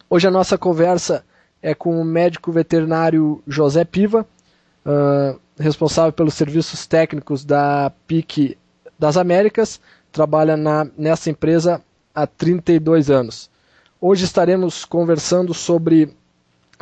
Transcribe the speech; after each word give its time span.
Hoje 0.09 0.29
a 0.29 0.31
nossa 0.31 0.57
conversa 0.57 1.25
é 1.61 1.75
com 1.75 2.01
o 2.01 2.05
médico 2.05 2.53
veterinário 2.53 3.43
José 3.45 3.85
Piva, 3.85 4.25
uh, 4.87 5.37
responsável 5.59 6.13
pelos 6.13 6.35
serviços 6.35 6.87
técnicos 6.87 7.45
da 7.45 7.91
PIC 8.07 8.57
das 8.97 9.17
Américas, 9.17 9.81
trabalha 10.13 10.57
na, 10.57 10.87
nessa 10.97 11.29
empresa 11.29 11.83
há 12.15 12.25
32 12.25 13.11
anos. 13.11 13.53
Hoje 14.07 14.27
estaremos 14.27 14.85
conversando 14.85 15.55
sobre 15.55 16.15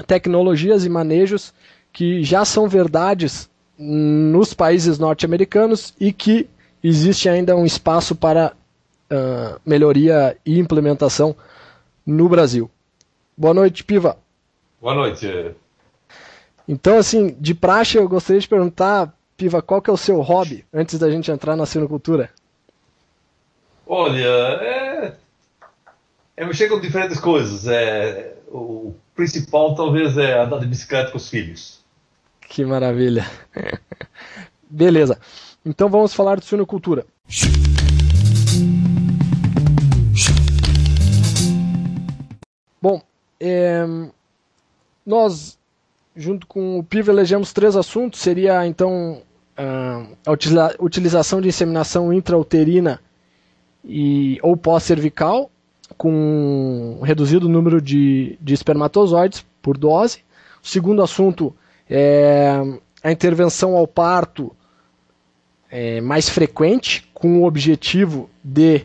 tecnologias 0.09 0.85
e 0.85 0.89
manejos 0.89 1.55
que 1.93 2.25
já 2.25 2.45
são 2.45 2.67
verdades 2.67 3.49
nos 3.79 4.53
países 4.53 4.99
norte-americanos 4.99 5.95
e 6.01 6.13
que 6.13 6.51
existe 6.83 7.29
ainda 7.29 7.55
um 7.55 7.65
espaço 7.65 8.17
para 8.17 8.53
uh, 9.09 9.61
melhoria 9.65 10.37
e 10.45 10.59
implementação 10.59 11.37
no 12.05 12.29
Brasil. 12.29 12.69
Boa 13.39 13.55
noite, 13.55 13.85
Piva. 13.85 14.19
Boa 14.81 14.97
noite. 14.97 15.55
Então, 16.67 16.99
assim, 16.99 17.37
de 17.39 17.55
praxe, 17.55 17.99
eu 17.99 18.09
gostaria 18.09 18.41
de 18.41 18.49
perguntar, 18.49 19.17
Piva, 19.37 19.63
qual 19.63 19.81
que 19.81 19.89
é 19.89 19.93
o 19.93 19.97
seu 19.97 20.21
hobby 20.23 20.65
antes 20.75 20.99
da 20.99 21.09
gente 21.09 21.31
entrar 21.31 21.55
na 21.55 21.67
sinocultura? 21.67 22.31
Olha, 23.87 24.27
é, 24.27 25.17
é 26.51 26.69
com 26.69 26.81
diferentes 26.81 27.21
coisas. 27.21 27.67
É, 27.67 28.35
o 28.49 28.95
principal 29.15 29.75
talvez 29.75 30.17
é 30.17 30.41
andar 30.41 30.59
de 30.59 30.67
bicicleta 30.67 31.11
com 31.11 31.17
os 31.17 31.29
filhos. 31.29 31.81
Que 32.49 32.65
maravilha. 32.65 33.25
Beleza. 34.69 35.19
Então 35.65 35.89
vamos 35.89 36.13
falar 36.13 36.41
de 36.41 36.45
suinocultura. 36.45 37.07
Bom, 42.81 43.01
é, 43.41 43.85
nós, 45.07 45.57
junto 46.17 46.47
com 46.47 46.79
o 46.79 46.83
PIV, 46.83 47.11
elegemos 47.11 47.53
três 47.53 47.77
assuntos. 47.77 48.21
Seria, 48.21 48.67
então, 48.67 49.23
a 49.57 50.83
utilização 50.83 51.41
de 51.41 51.49
inseminação 51.49 52.13
intrauterina 52.13 53.01
e, 53.85 54.39
ou 54.43 54.57
pós-cervical, 54.57 55.52
com 55.97 57.01
reduzido 57.03 57.49
número 57.49 57.81
de, 57.81 58.39
de 58.41 58.55
espermatozoides 58.55 59.45
por 59.61 59.77
dose. 59.77 60.19
O 60.63 60.69
segundo 60.69 61.03
assunto 61.03 61.55
é 61.89 62.61
a 63.03 63.11
intervenção 63.11 63.77
ao 63.77 63.87
parto 63.87 64.55
é, 65.71 66.01
mais 66.01 66.29
frequente, 66.29 67.09
com 67.15 67.41
o 67.41 67.45
objetivo 67.45 68.29
de 68.45 68.85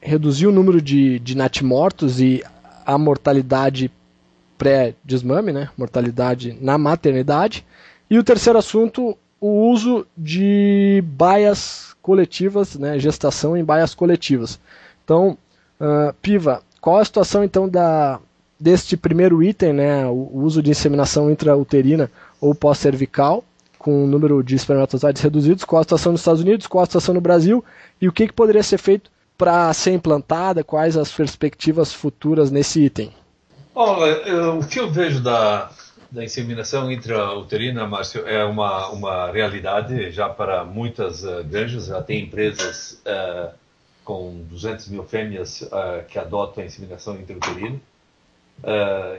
reduzir 0.00 0.46
o 0.46 0.52
número 0.52 0.80
de, 0.80 1.18
de 1.18 1.36
natimortos 1.36 2.20
e 2.20 2.42
a 2.86 2.96
mortalidade 2.96 3.90
pré-desmame, 4.56 5.52
né? 5.52 5.68
mortalidade 5.76 6.56
na 6.60 6.78
maternidade. 6.78 7.64
E 8.08 8.18
o 8.18 8.24
terceiro 8.24 8.58
assunto, 8.58 9.16
o 9.40 9.70
uso 9.70 10.06
de 10.16 11.02
baias 11.06 11.94
coletivas, 12.00 12.76
né? 12.76 12.98
gestação 12.98 13.56
em 13.56 13.64
baias 13.64 13.94
coletivas. 13.94 14.58
Então, 15.04 15.36
uh, 15.80 16.12
Piva, 16.22 16.62
qual 16.80 16.98
a 16.98 17.04
situação 17.04 17.42
então 17.44 17.68
da, 17.68 18.20
deste 18.58 18.96
primeiro 18.96 19.42
item, 19.42 19.72
né? 19.72 20.06
o, 20.06 20.30
uso 20.34 20.62
de 20.62 20.70
inseminação 20.70 21.30
intrauterina 21.30 22.10
ou 22.40 22.54
pós-cervical, 22.54 23.44
com 23.78 24.04
o 24.04 24.06
número 24.06 24.42
de 24.42 24.56
espermatozoides 24.56 25.22
reduzidos, 25.22 25.64
qual 25.64 25.80
a 25.80 25.84
situação 25.84 26.12
nos 26.12 26.20
Estados 26.20 26.40
Unidos, 26.40 26.66
qual 26.66 26.82
a 26.82 26.86
situação 26.86 27.14
no 27.14 27.20
Brasil 27.20 27.64
e 28.00 28.08
o 28.08 28.12
que, 28.12 28.26
que 28.26 28.32
poderia 28.32 28.62
ser 28.62 28.78
feito 28.78 29.10
para 29.36 29.72
ser 29.72 29.92
implantada, 29.92 30.64
quais 30.64 30.96
as 30.96 31.12
perspectivas 31.12 31.92
futuras 31.92 32.50
nesse 32.50 32.84
item? 32.84 33.12
Olha, 33.72 34.54
o 34.54 34.66
que 34.66 34.80
eu 34.80 34.90
vejo 34.90 35.22
da, 35.22 35.70
da 36.10 36.24
inseminação 36.24 36.90
intrauterina, 36.90 37.86
Márcio, 37.86 38.26
é 38.26 38.44
uma, 38.44 38.88
uma 38.88 39.30
realidade 39.30 40.10
já 40.10 40.28
para 40.28 40.64
muitas 40.64 41.22
uh, 41.22 41.44
granjas, 41.44 41.86
já 41.86 42.02
tem 42.02 42.24
empresas 42.24 43.00
uh, 43.06 43.50
com 44.08 44.42
200 44.48 44.88
mil 44.88 45.04
fêmeas 45.04 45.60
uh, 45.60 46.02
que 46.08 46.18
adotam 46.18 46.62
a 46.64 46.66
inseminação 46.66 47.14
intrauterina. 47.20 47.78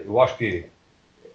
eu 0.04 0.20
acho 0.20 0.36
que 0.36 0.66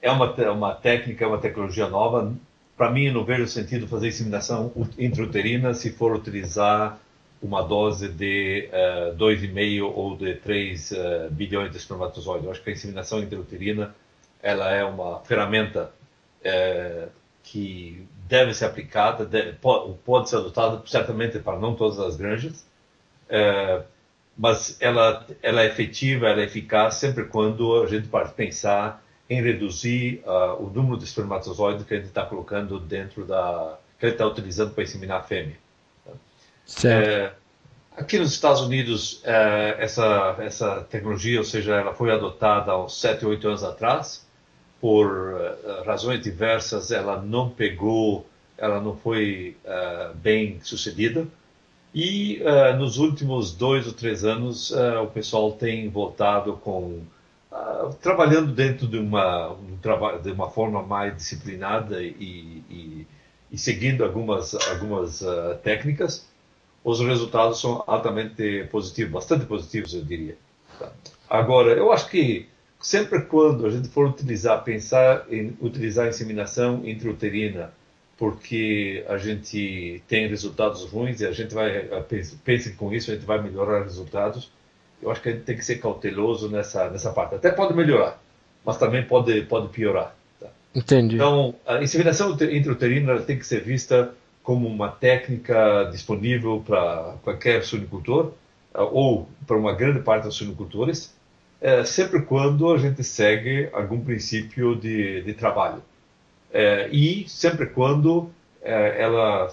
é 0.03 0.11
uma, 0.11 0.35
uma 0.51 0.75
técnica, 0.75 1.25
é 1.25 1.29
uma 1.29 1.39
tecnologia 1.39 1.89
nova. 1.89 2.35
Para 2.77 2.91
mim, 2.91 3.13
não 3.13 3.25
vejo 3.25 3.47
sentido 3.47 3.87
fazer 3.87 4.09
inseminação 4.09 4.73
intrauterina 4.99 5.73
se 5.73 5.93
for 5.93 6.13
utilizar 6.17 6.99
uma 7.41 7.63
dose 7.63 8.09
de 8.09 8.69
uh, 8.73 9.13
eh, 9.13 9.15
2,5 9.17 9.93
ou 9.95 10.17
de 10.17 10.35
3 10.35 10.91
uh, 10.91 10.97
bilhões 11.31 11.71
de 11.71 11.77
espermatozoides. 11.77 12.45
Eu 12.45 12.51
acho 12.51 12.63
que 12.63 12.71
a 12.71 12.73
inseminação 12.73 13.21
intrauterina 13.21 13.95
ela 14.43 14.71
é 14.73 14.85
uma 14.85 15.21
ferramenta 15.21 15.93
uh, 16.41 17.09
que 17.45 18.05
deve 18.27 18.53
ser 18.53 18.65
aplicada, 18.65 19.25
deve, 19.25 19.53
pode, 19.55 19.95
pode, 20.05 20.29
ser 20.29 20.37
adotada 20.37 20.83
certamente 20.87 21.39
para 21.39 21.59
não 21.59 21.75
todas 21.75 22.01
as 22.01 22.17
granjas, 22.17 22.67
uh, 23.31 23.85
mas 24.37 24.77
ela, 24.81 25.27
ela 25.43 25.63
é 25.63 25.67
efetiva, 25.67 26.29
ela 26.29 26.41
é 26.41 26.45
eficaz 26.45 26.97
sempre 26.97 27.25
quando 27.25 27.83
a 27.83 27.87
gente 27.87 28.09
pode 28.09 28.33
pensar 28.33 29.03
em 29.31 29.41
reduzir 29.41 30.23
o 30.59 30.65
número 30.65 30.99
de 30.99 31.05
espermatozoides 31.05 31.87
que 31.87 31.95
a 31.95 31.97
gente 31.97 32.09
está 32.09 32.27
colocando 32.27 32.79
dentro 32.79 33.25
da 33.25 33.79
que 33.99 34.07
ele 34.07 34.13
está 34.13 34.27
utilizando 34.27 34.75
para 34.75 34.85
inseminar 34.85 35.21
a 35.21 35.23
fêmea. 35.23 35.57
É, 36.85 37.33
aqui 37.97 38.19
nos 38.19 38.33
Estados 38.33 38.61
Unidos, 38.61 39.21
é, 39.25 39.77
essa, 39.79 40.37
essa 40.39 40.81
tecnologia, 40.91 41.39
ou 41.39 41.45
seja, 41.45 41.77
ela 41.77 41.95
foi 41.95 42.11
adotada 42.11 42.73
há 42.73 42.85
uns 42.85 43.01
7, 43.01 43.25
8 43.25 43.49
anos 43.49 43.65
atrás, 43.65 44.27
por 44.81 45.41
é, 45.41 45.85
razões 45.87 46.21
diversas, 46.21 46.91
ela 46.91 47.21
não 47.21 47.51
pegou, 47.51 48.27
ela 48.57 48.81
não 48.81 48.97
foi 48.97 49.57
é, 49.65 50.11
bem 50.15 50.61
sucedida. 50.63 51.27
E 51.95 52.43
uh, 52.43 52.77
nos 52.77 52.99
últimos 52.99 53.55
dois 53.55 53.87
ou 53.87 53.93
três 53.93 54.25
anos, 54.25 54.71
uh, 54.71 55.03
o 55.05 55.07
pessoal 55.07 55.53
tem 55.53 55.89
voltado 55.89 56.55
com. 56.55 57.03
Uh, 57.53 57.95
trabalhando 58.03 58.53
dentro 58.53 58.89
de 58.89 58.99
uma, 58.99 59.53
um 59.53 59.79
de 60.21 60.31
uma 60.33 60.51
forma 60.51 60.83
mais 60.83 61.17
disciplinada 61.17 62.03
e, 62.03 62.65
e, 62.69 63.07
e 63.53 63.57
seguindo 63.57 64.03
algumas, 64.03 64.55
algumas 64.69 65.23
técnicas 65.63 66.27
os 66.85 67.01
resultados 67.01 67.61
são 67.61 67.83
altamente 67.87 68.69
positivos, 68.71 69.13
bastante 69.13 69.47
positivos, 69.47 69.95
eu 69.95 70.05
diria. 70.05 70.37
Agora, 71.29 71.73
eu 71.73 71.91
acho 71.91 72.11
que 72.11 72.47
sempre 72.79 73.23
quando 73.23 73.67
a 73.67 73.71
gente 73.71 73.89
for 73.89 74.07
utilizar, 74.07 74.63
pensar 74.63 75.25
em 75.31 75.57
utilizar 75.63 76.05
a 76.05 76.09
inseminação 76.11 76.87
intrauterina, 76.87 77.73
porque 78.17 79.05
a 79.09 79.19
gente 79.19 80.03
tem 80.07 80.29
resultados 80.29 80.85
ruins 80.85 81.21
e 81.21 81.27
a 81.27 81.33
gente 81.33 81.55
vai, 81.55 81.89
pense 82.45 82.73
com 82.73 82.93
isso, 82.93 83.11
a 83.11 83.15
gente 83.15 83.27
vai 83.27 83.43
melhorar 83.43 83.83
resultados, 83.83 84.51
eu 85.03 85.11
acho 85.11 85.21
que 85.21 85.29
a 85.29 85.33
gente 85.33 85.45
tem 85.45 85.57
que 85.57 85.65
ser 85.65 85.77
cauteloso 85.77 86.49
nessa, 86.49 86.89
nessa 86.91 87.13
parte. 87.13 87.35
Até 87.35 87.51
pode 87.51 87.75
melhorar, 87.75 88.21
mas 88.65 88.79
também 88.79 89.05
pode, 89.05 89.43
pode 89.43 89.69
piorar. 89.69 90.15
Tá? 90.41 90.47
Entendi. 90.75 91.17
Então, 91.17 91.55
a 91.67 91.83
inseminação 91.83 92.33
intrauterina 92.33 93.19
tem 93.21 93.39
que 93.39 93.47
ser 93.47 93.63
vista 93.63 94.15
como 94.43 94.69
uma 94.69 94.89
técnica 94.89 95.89
disponível 95.91 96.63
para 96.65 97.17
qualquer 97.23 97.65
suinicultor 97.65 98.33
eh, 98.75 98.81
ou 98.81 99.29
para 99.47 99.57
uma 99.57 99.73
grande 99.73 100.01
parte 100.01 100.25
dos 100.25 100.37
suinicultores, 100.37 101.15
é, 101.61 101.83
sempre 101.83 102.21
quando 102.21 102.71
a 102.73 102.77
gente 102.77 103.03
segue 103.03 103.71
algum 103.73 103.99
princípio 103.99 104.77
de, 104.77 105.23
de 105.23 105.33
trabalho. 105.33 105.83
É, 106.55 106.89
e 106.89 107.29
sempre 107.29 107.67
quando 107.67 108.31
é, 108.63 109.03
ela 109.03 109.53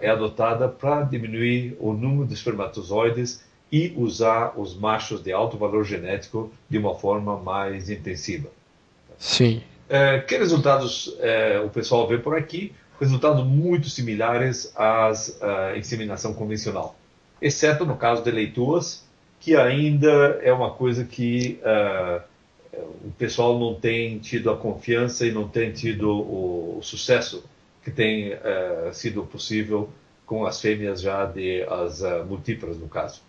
é 0.00 0.08
adotada 0.08 0.68
para 0.68 1.02
diminuir 1.02 1.76
o 1.78 1.92
número 1.92 2.26
de 2.26 2.34
espermatozoides 2.34 3.44
e 3.70 3.92
usar 3.96 4.54
os 4.58 4.74
machos 4.74 5.22
de 5.22 5.32
alto 5.32 5.56
valor 5.56 5.84
genético 5.84 6.50
de 6.68 6.78
uma 6.78 6.96
forma 6.96 7.38
mais 7.38 7.88
intensiva. 7.88 8.48
Sim. 9.16 9.62
que 10.26 10.36
resultados 10.36 11.14
o 11.64 11.68
pessoal 11.68 12.08
vê 12.08 12.18
por 12.18 12.36
aqui? 12.36 12.72
resultados 13.00 13.44
muito 13.44 13.88
similares 13.88 14.72
às 14.76 15.40
uh, 15.40 15.76
inseminação 15.76 16.34
convencional, 16.34 16.94
exceto 17.40 17.86
no 17.86 17.96
caso 17.96 18.22
de 18.22 18.30
leituas, 18.30 19.02
que 19.40 19.56
ainda 19.56 20.38
é 20.42 20.52
uma 20.52 20.72
coisa 20.72 21.02
que 21.04 21.58
uh, 21.62 22.20
o 22.72 23.10
pessoal 23.18 23.58
não 23.58 23.74
tem 23.74 24.18
tido 24.18 24.50
a 24.50 24.56
confiança 24.56 25.26
e 25.26 25.32
não 25.32 25.48
tem 25.48 25.72
tido 25.72 26.10
o, 26.10 26.78
o 26.78 26.82
sucesso 26.82 27.44
que 27.82 27.90
tem 27.90 28.34
uh, 28.34 28.92
sido 28.92 29.24
possível 29.24 29.90
com 30.26 30.46
as 30.46 30.60
fêmeas 30.60 31.00
já 31.00 31.24
de 31.24 31.62
as 31.62 32.02
uh, 32.02 32.24
multíparas 32.26 32.78
no 32.78 32.88
caso. 32.88 33.22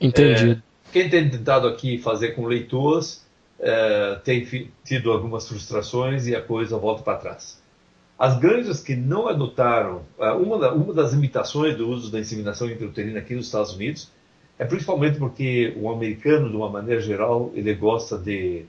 Entendi. 0.00 0.60
quem 0.92 1.08
tem 1.08 1.30
tentado 1.30 1.68
aqui 1.68 1.98
fazer 1.98 2.32
com 2.32 2.46
leituas 2.46 3.24
uh, 3.60 4.20
tem 4.24 4.70
tido 4.84 5.12
algumas 5.12 5.48
frustrações 5.48 6.26
e 6.26 6.34
a 6.34 6.42
coisa 6.42 6.76
volta 6.76 7.02
para 7.02 7.18
trás. 7.18 7.62
As 8.18 8.38
granjas 8.38 8.80
que 8.80 8.94
não 8.94 9.26
adotaram, 9.26 10.02
uma, 10.40 10.58
da, 10.58 10.72
uma, 10.72 10.92
das 10.94 11.12
limitações 11.12 11.76
do 11.76 11.88
uso 11.88 12.12
da 12.12 12.20
inseminação 12.20 12.70
intrauterina 12.70 13.18
aqui 13.18 13.34
nos 13.34 13.46
Estados 13.46 13.74
Unidos 13.74 14.08
é 14.58 14.64
principalmente 14.64 15.18
porque 15.18 15.74
o 15.76 15.90
americano, 15.90 16.48
de 16.48 16.56
uma 16.56 16.68
maneira 16.68 17.00
geral, 17.00 17.50
ele 17.54 17.74
gosta 17.74 18.16
de 18.16 18.64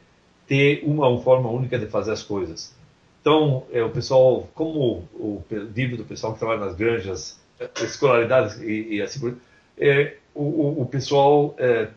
ter 0.47 0.81
uma, 0.83 1.19
forma 1.21 1.49
única 1.49 1.77
de 1.77 1.87
fazer 1.87 2.11
as 2.11 2.23
coisas. 2.23 2.75
Então, 3.21 3.63
é, 3.71 3.83
o 3.83 3.89
pessoal, 3.89 4.47
como 4.53 5.07
o, 5.13 5.43
nível 5.75 5.97
do 5.97 6.05
pessoal 6.05 6.33
que 6.33 6.39
trabalha 6.39 6.59
nas 6.59 6.75
granjas, 6.75 7.39
é, 7.59 7.69
escolaridades 7.83 8.59
e, 8.61 8.95
e 8.95 9.01
assim 9.01 9.19
por 9.19 9.35
é, 9.77 10.15
o, 10.33 10.81
o, 10.81 10.85
pessoal 10.85 11.55
é, 11.57 11.89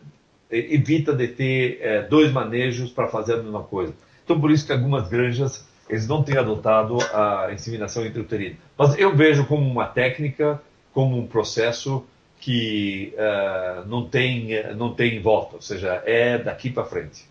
evita 0.49 1.13
de 1.13 1.27
ter 1.27 1.79
é, 1.81 2.01
dois 2.01 2.31
manejos 2.31 2.91
para 2.91 3.07
fazer 3.07 3.33
a 3.33 3.37
mesma 3.37 3.63
coisa. 3.63 3.93
Então, 4.23 4.39
por 4.39 4.51
isso 4.51 4.65
que 4.65 4.71
algumas 4.71 5.07
granjas 5.07 5.67
eles 5.89 6.07
não 6.07 6.23
têm 6.23 6.37
adotado 6.37 6.97
a 7.13 7.49
inseminação 7.51 8.05
intrauterina. 8.05 8.55
Mas 8.77 8.97
eu 8.97 9.15
vejo 9.15 9.45
como 9.45 9.67
uma 9.67 9.87
técnica, 9.87 10.61
como 10.93 11.17
um 11.17 11.25
processo 11.25 12.05
que 12.39 13.13
uh, 13.15 13.87
não 13.87 14.05
tem 14.05 14.49
não 14.75 14.93
tem 14.93 15.21
volta, 15.21 15.57
ou 15.57 15.61
seja, 15.61 16.01
é 16.05 16.37
daqui 16.37 16.69
para 16.69 16.85
frente. 16.85 17.25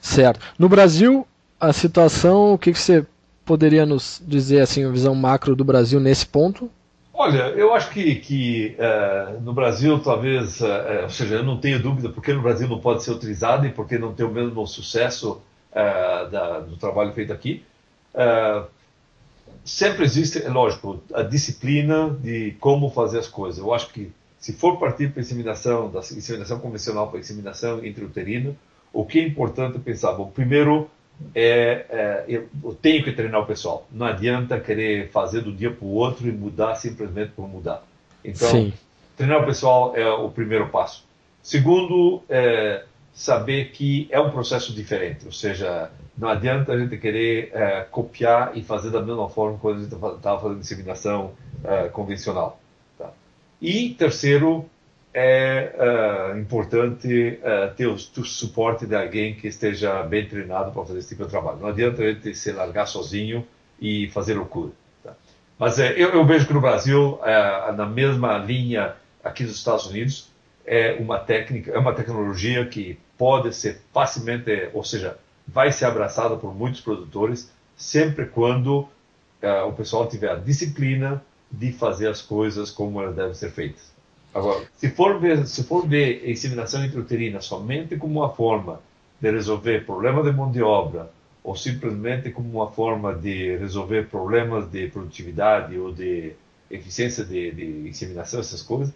Certo. 0.00 0.40
No 0.58 0.68
Brasil, 0.68 1.26
a 1.60 1.72
situação, 1.72 2.54
o 2.54 2.58
que, 2.58 2.72
que 2.72 2.78
você 2.78 3.04
poderia 3.44 3.84
nos 3.84 4.22
dizer 4.26 4.60
assim, 4.60 4.84
a 4.84 4.90
visão 4.90 5.14
macro 5.14 5.54
do 5.54 5.64
Brasil 5.64 6.00
nesse 6.00 6.26
ponto? 6.26 6.70
Olha, 7.12 7.48
eu 7.56 7.74
acho 7.74 7.90
que, 7.90 8.14
que 8.16 8.76
uh, 8.78 9.40
no 9.40 9.52
Brasil 9.52 9.98
talvez, 9.98 10.60
uh, 10.60 11.02
ou 11.02 11.10
seja, 11.10 11.36
eu 11.36 11.42
não 11.42 11.58
tenho 11.58 11.82
dúvida 11.82 12.08
porque 12.08 12.32
no 12.32 12.40
Brasil 12.42 12.68
não 12.68 12.78
pode 12.78 13.02
ser 13.02 13.10
utilizado 13.10 13.66
e 13.66 13.70
porque 13.70 13.98
não 13.98 14.12
tem 14.12 14.24
o 14.24 14.30
mesmo 14.30 14.64
sucesso 14.66 15.42
uh, 15.72 16.30
da, 16.30 16.60
do 16.60 16.76
trabalho 16.76 17.12
feito 17.12 17.32
aqui. 17.32 17.64
Sempre 19.68 20.04
existe, 20.04 20.42
é 20.42 20.48
lógico, 20.48 21.02
a 21.12 21.22
disciplina 21.22 22.10
de 22.22 22.56
como 22.58 22.90
fazer 22.90 23.18
as 23.18 23.28
coisas. 23.28 23.58
Eu 23.58 23.72
acho 23.74 23.90
que 23.90 24.10
se 24.40 24.52
for 24.52 24.78
partir 24.78 25.10
para 25.10 25.20
a 25.20 25.22
inseminação, 25.22 25.90
da 25.90 26.00
inseminação 26.00 26.58
convencional 26.58 27.08
para 27.08 27.18
a 27.18 27.20
inseminação 27.20 27.84
intrauterina, 27.84 28.56
o 28.92 29.04
que 29.04 29.20
é 29.20 29.26
importante 29.26 29.78
pensar? 29.78 30.12
Bom, 30.12 30.30
primeiro, 30.30 30.88
é, 31.34 31.84
é, 31.90 32.24
eu 32.28 32.74
tenho 32.80 33.04
que 33.04 33.12
treinar 33.12 33.42
o 33.42 33.46
pessoal. 33.46 33.86
Não 33.92 34.06
adianta 34.06 34.58
querer 34.58 35.10
fazer 35.10 35.42
do 35.42 35.52
dia 35.52 35.70
para 35.70 35.84
o 35.84 35.92
outro 35.92 36.26
e 36.26 36.32
mudar 36.32 36.74
simplesmente 36.76 37.32
por 37.32 37.46
mudar. 37.46 37.84
Então, 38.24 38.50
Sim. 38.50 38.72
treinar 39.16 39.42
o 39.42 39.46
pessoal 39.46 39.94
é 39.94 40.08
o 40.10 40.30
primeiro 40.30 40.68
passo. 40.68 41.04
Segundo, 41.42 42.22
é 42.28 42.84
saber 43.18 43.72
que 43.72 44.06
é 44.12 44.20
um 44.20 44.30
processo 44.30 44.72
diferente, 44.72 45.26
ou 45.26 45.32
seja, 45.32 45.90
não 46.16 46.28
adianta 46.28 46.72
a 46.72 46.78
gente 46.78 46.96
querer 46.98 47.50
é, 47.52 47.80
copiar 47.90 48.56
e 48.56 48.62
fazer 48.62 48.90
da 48.90 49.02
mesma 49.02 49.28
forma 49.28 49.58
quando 49.58 49.78
a 49.78 49.82
gente 49.82 49.92
estava 49.92 50.40
fazendo 50.40 50.60
disseminação 50.60 51.32
é, 51.64 51.88
convencional. 51.88 52.60
Tá? 52.96 53.10
E 53.60 53.90
terceiro, 53.94 54.70
é 55.12 55.72
uh, 55.74 56.38
importante 56.38 57.40
ter 57.76 57.88
o, 57.88 57.94
o, 57.94 57.98
suporte 57.98 58.86
de 58.86 58.94
alguém 58.94 59.34
que 59.34 59.48
esteja 59.48 60.02
bem 60.04 60.28
treinado 60.28 60.70
para 60.70 60.84
fazer 60.84 61.00
esse 61.00 61.08
tipo 61.08 61.24
de 61.24 61.30
trabalho. 61.30 61.58
Não 61.58 61.68
adianta 61.68 62.02
a 62.02 62.12
gente 62.12 62.32
se 62.36 62.52
largar 62.52 62.86
sozinho 62.86 63.44
e 63.80 64.08
fazer 64.10 64.34
loucura. 64.34 64.70
Tá? 65.02 65.14
Mas 65.58 65.80
eu, 65.80 66.10
eu, 66.10 66.24
vejo 66.24 66.46
que 66.46 66.52
no 66.52 66.60
Brasil, 66.60 67.18
na 67.76 67.86
mesma 67.86 68.38
linha 68.38 68.94
aqui 69.24 69.42
dos 69.42 69.56
Estados 69.56 69.86
Unidos, 69.86 70.30
é 70.64 70.92
uma 71.00 71.18
técnica, 71.18 71.72
é 71.72 71.78
uma 71.78 71.94
tecnologia 71.94 72.64
que 72.66 72.98
pode 73.18 73.54
ser 73.54 73.80
facilmente, 73.92 74.70
ou 74.72 74.84
seja, 74.84 75.18
vai 75.46 75.72
ser 75.72 75.86
abraçada 75.86 76.36
por 76.36 76.54
muitos 76.54 76.80
produtores, 76.80 77.50
sempre 77.76 78.26
quando 78.26 78.88
o 79.66 79.72
pessoal 79.72 80.08
tiver 80.08 80.30
a 80.30 80.36
disciplina 80.36 81.22
de 81.50 81.72
fazer 81.72 82.08
as 82.08 82.22
coisas 82.22 82.70
como 82.70 83.00
elas 83.00 83.14
devem 83.14 83.34
ser 83.34 83.50
feitas. 83.50 83.92
Agora, 84.34 84.64
se 84.76 84.90
for 84.90 85.18
ver, 85.18 85.46
se 85.46 85.64
for 85.64 85.86
ver 85.86 86.22
a 86.24 86.30
inseminação 86.30 86.84
intrauterina 86.84 87.40
somente 87.40 87.96
como 87.96 88.20
uma 88.20 88.30
forma 88.30 88.80
de 89.20 89.30
resolver 89.30 89.84
problemas 89.84 90.24
de 90.24 90.32
mão 90.32 90.50
de 90.50 90.62
obra 90.62 91.10
ou 91.42 91.56
simplesmente 91.56 92.30
como 92.30 92.50
uma 92.50 92.70
forma 92.70 93.14
de 93.14 93.56
resolver 93.56 94.08
problemas 94.08 94.70
de 94.70 94.88
produtividade 94.88 95.78
ou 95.78 95.92
de 95.92 96.32
eficiência 96.70 97.24
de, 97.24 97.50
de 97.52 97.88
inseminação, 97.88 98.40
essas 98.40 98.62
coisas, 98.62 98.94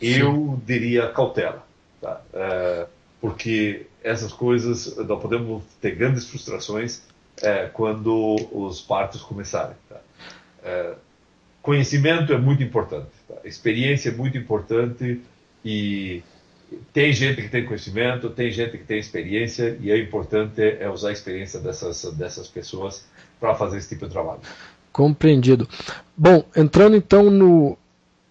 Sim. 0.00 0.06
eu 0.06 0.60
diria 0.64 1.08
cautela. 1.08 1.66
Tá? 2.00 2.20
É, 2.32 2.86
porque 3.20 3.86
essas 4.02 4.32
coisas, 4.32 4.96
nós 4.96 5.20
podemos 5.20 5.62
ter 5.80 5.94
grandes 5.94 6.28
frustrações 6.28 7.02
é, 7.42 7.66
quando 7.66 8.36
os 8.52 8.80
partos 8.80 9.22
começarem. 9.22 9.76
Tá? 9.88 10.00
É, 10.62 10.94
conhecimento 11.62 12.32
é 12.32 12.38
muito 12.38 12.62
importante, 12.62 13.10
tá? 13.26 13.34
experiência 13.44 14.10
é 14.10 14.12
muito 14.12 14.38
importante 14.38 15.20
e 15.64 16.22
tem 16.92 17.12
gente 17.12 17.42
que 17.42 17.48
tem 17.48 17.64
conhecimento, 17.64 18.30
tem 18.30 18.50
gente 18.50 18.76
que 18.76 18.84
tem 18.84 18.98
experiência 18.98 19.76
e 19.80 19.90
é 19.90 19.98
importante 19.98 20.60
é 20.60 20.88
usar 20.88 21.08
a 21.08 21.12
experiência 21.12 21.58
dessas, 21.60 22.04
dessas 22.14 22.46
pessoas 22.48 23.06
para 23.40 23.54
fazer 23.54 23.78
esse 23.78 23.88
tipo 23.88 24.06
de 24.06 24.12
trabalho. 24.12 24.40
Compreendido. 24.92 25.68
Bom, 26.16 26.44
entrando 26.56 26.96
então 26.96 27.30
no, 27.30 27.78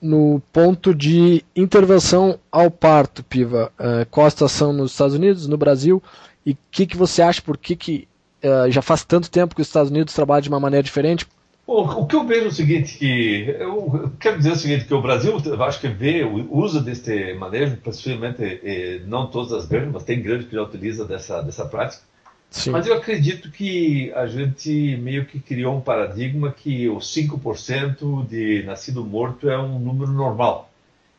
no 0.02 0.42
ponto 0.54 0.94
de 0.94 1.44
intervenção 1.56 2.40
ao 2.52 2.70
parto, 2.70 3.24
Piva, 3.24 3.72
uh, 3.80 4.06
qual 4.10 4.28
a 4.28 4.30
situação 4.30 4.72
nos 4.72 4.92
Estados 4.92 5.16
Unidos, 5.16 5.48
no 5.48 5.58
Brasil, 5.58 6.02
e 6.46 6.52
o 6.52 6.58
que, 6.72 6.86
que 6.86 6.98
você 6.98 7.22
acha, 7.22 7.42
por 7.42 7.58
que, 7.58 7.76
que 7.76 8.08
uh, 8.44 8.70
já 8.70 8.82
faz 8.82 9.04
tanto 9.04 9.30
tempo 9.30 9.56
que 9.56 9.62
os 9.62 9.68
Estados 9.68 9.92
Unidos 9.92 10.14
trabalham 10.14 10.42
de 10.42 10.50
uma 10.50 10.60
maneira 10.60 10.84
diferente, 10.84 11.26
o 11.70 12.06
que 12.06 12.16
eu 12.16 12.26
vejo 12.26 12.46
é 12.46 12.48
o 12.48 12.52
seguinte, 12.52 12.98
que 12.98 13.58
eu 13.60 14.10
quero 14.22 14.38
dizer 14.38 14.54
o 14.54 14.56
seguinte, 14.56 14.86
que 14.86 14.94
o 14.94 15.02
Brasil, 15.02 15.36
acho 15.60 15.82
que 15.82 15.90
vê 15.90 16.24
o 16.24 16.58
uso 16.58 16.80
deste 16.80 17.34
manejo, 17.34 17.76
possivelmente 17.78 18.62
não 19.06 19.28
todas 19.28 19.52
as 19.52 19.66
grandes, 19.68 19.92
mas 19.92 20.06
tem 20.06 20.22
grandes 20.22 20.48
que 20.48 20.56
já 20.56 20.64
utilizam 20.64 21.06
dessa, 21.06 21.42
dessa 21.42 21.66
prática. 21.66 22.04
Sim. 22.50 22.72
Mas 22.72 22.88
eu 22.88 22.96
acredito 22.96 23.52
que 23.52 24.12
a 24.14 24.26
gente 24.26 24.98
meio 24.98 25.26
que 25.26 25.40
criou 25.40 25.76
um 25.76 25.82
paradigma 25.82 26.52
que 26.52 26.88
os 26.88 27.14
5% 27.14 28.26
de 28.28 28.64
nascido 28.64 29.04
morto 29.04 29.50
é 29.50 29.58
um 29.58 29.78
número 29.78 30.12
normal. 30.12 30.70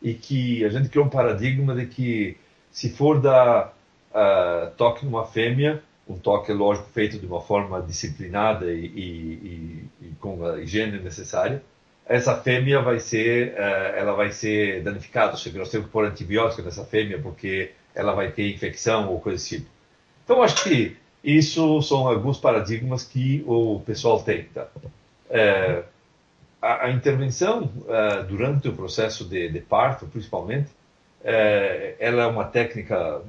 E 0.03 0.15
que 0.15 0.65
a 0.65 0.69
gente 0.69 0.89
criou 0.89 1.07
um 1.07 1.11
paradigma 1.11 1.75
de 1.75 1.87
que 1.87 2.37
se 2.71 2.91
for 2.91 3.21
dar 3.21 3.75
uh, 4.11 4.71
toque 4.77 5.05
numa 5.05 5.27
fêmea, 5.27 5.83
um 6.09 6.17
toque, 6.17 6.53
lógico, 6.53 6.89
feito 6.91 7.19
de 7.19 7.27
uma 7.27 7.41
forma 7.41 7.83
disciplinada 7.83 8.73
e, 8.73 8.87
e, 8.87 9.85
e 10.01 10.07
com 10.21 10.45
a 10.47 10.61
higiene 10.61 10.99
necessária, 10.99 11.63
essa 12.07 12.35
fêmea 12.41 12.81
vai 12.81 12.99
ser, 12.99 13.53
uh, 13.53 13.97
ela 13.97 14.13
vai 14.15 14.33
ser 14.33 14.83
danificada, 14.83 15.33
ou 15.33 15.37
seja, 15.37 15.59
nós 15.59 15.71
temos 15.71 15.87
que 15.87 15.93
pôr 15.93 16.07
antibiótico 16.07 16.63
nessa 16.63 16.85
fêmea 16.85 17.19
porque 17.19 17.73
ela 17.95 18.15
vai 18.15 18.31
ter 18.31 18.51
infecção 18.51 19.11
ou 19.11 19.21
coisa 19.21 19.45
tipo. 19.45 19.67
Então, 20.25 20.43
acho 20.43 20.65
que 20.65 20.97
isso 21.23 21.83
são 21.83 22.09
alguns 22.09 22.39
paradigmas 22.39 23.05
que 23.05 23.45
o 23.47 23.81
pessoal 23.85 24.23
tem. 24.23 24.45
Tá? 24.45 24.69
É, 25.29 25.83
a, 26.61 26.87
a, 26.87 26.91
intervenção 26.91 27.65
uh, 27.65 28.25
durante 28.27 28.69
o 28.69 28.73
processo 28.73 29.25
de, 29.25 29.49
de 29.49 29.61
parto, 29.61 30.07
principalmente, 30.07 30.69
é, 31.23 31.97
ela 31.99 32.23
é 32.23 32.27
uma 32.27 32.45
técnica 32.45 33.21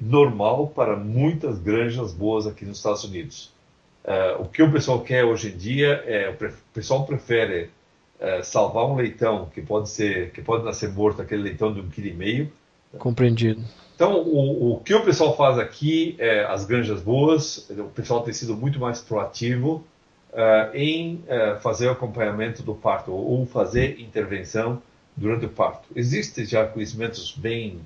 normal 0.00 0.68
para 0.68 0.96
muitas 0.96 1.58
granjas 1.58 2.12
boas 2.12 2.46
aqui 2.46 2.64
nos 2.64 2.78
Estados 2.78 3.04
Unidos. 3.04 3.52
Uh, 4.04 4.42
o 4.42 4.48
que 4.48 4.62
o 4.62 4.70
pessoal 4.70 5.00
quer 5.00 5.24
hoje 5.24 5.48
em 5.48 5.56
dia 5.56 6.02
é 6.06 6.28
o 6.28 6.52
pessoal 6.74 7.06
prefere 7.06 7.70
uh, 8.20 8.44
salvar 8.44 8.84
um 8.84 8.96
leitão 8.96 9.46
que 9.54 9.62
pode 9.62 9.88
ser 9.88 10.30
que 10.32 10.42
pode 10.42 10.62
nascer 10.62 10.90
morto 10.90 11.22
aquele 11.22 11.42
leitão 11.42 11.72
de 11.72 11.80
um 11.80 11.88
quilo 11.88 12.08
e 12.08 12.12
meio. 12.12 12.52
Compreendido. 12.98 13.62
Então 13.94 14.22
o, 14.22 14.72
o 14.72 14.80
que 14.80 14.94
o 14.94 15.04
pessoal 15.04 15.36
faz 15.36 15.58
aqui 15.58 16.16
é 16.18 16.44
as 16.44 16.64
granjas 16.64 17.00
boas. 17.00 17.68
O 17.70 17.84
pessoal 17.84 18.22
tem 18.22 18.32
sido 18.32 18.56
muito 18.56 18.78
mais 18.80 19.00
proativo 19.00 19.84
uh, 20.32 20.74
em 20.74 21.22
fazer 21.60 21.88
o 21.88 21.92
acompanhamento 21.92 22.62
do 22.62 22.74
parto 22.74 23.12
ou 23.12 23.46
fazer 23.46 24.00
intervenção 24.00 24.82
durante 25.16 25.46
o 25.46 25.48
parto. 25.48 25.88
Existem 25.94 26.44
já 26.44 26.66
conhecimentos 26.66 27.36
bem 27.36 27.80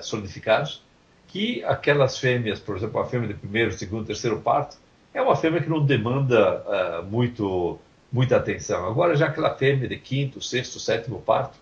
solidificados 0.00 0.82
que 1.30 1.62
aquelas 1.64 2.18
fêmeas, 2.18 2.58
por 2.58 2.76
exemplo, 2.76 3.00
a 3.00 3.06
fêmea 3.06 3.28
de 3.28 3.34
primeiro, 3.34 3.72
segundo, 3.72 4.06
terceiro 4.06 4.40
parto, 4.40 4.76
é 5.14 5.22
uma 5.22 5.36
fêmea 5.36 5.60
que 5.60 5.68
não 5.68 5.84
demanda 5.84 6.62
uh, 6.62 7.04
muito, 7.04 7.78
muita 8.12 8.36
atenção. 8.36 8.86
Agora, 8.86 9.14
já 9.16 9.26
aquela 9.26 9.54
fêmea 9.54 9.88
de 9.88 9.96
quinto, 9.96 10.40
sexto, 10.40 10.78
sétimo 10.80 11.20
parto, 11.20 11.56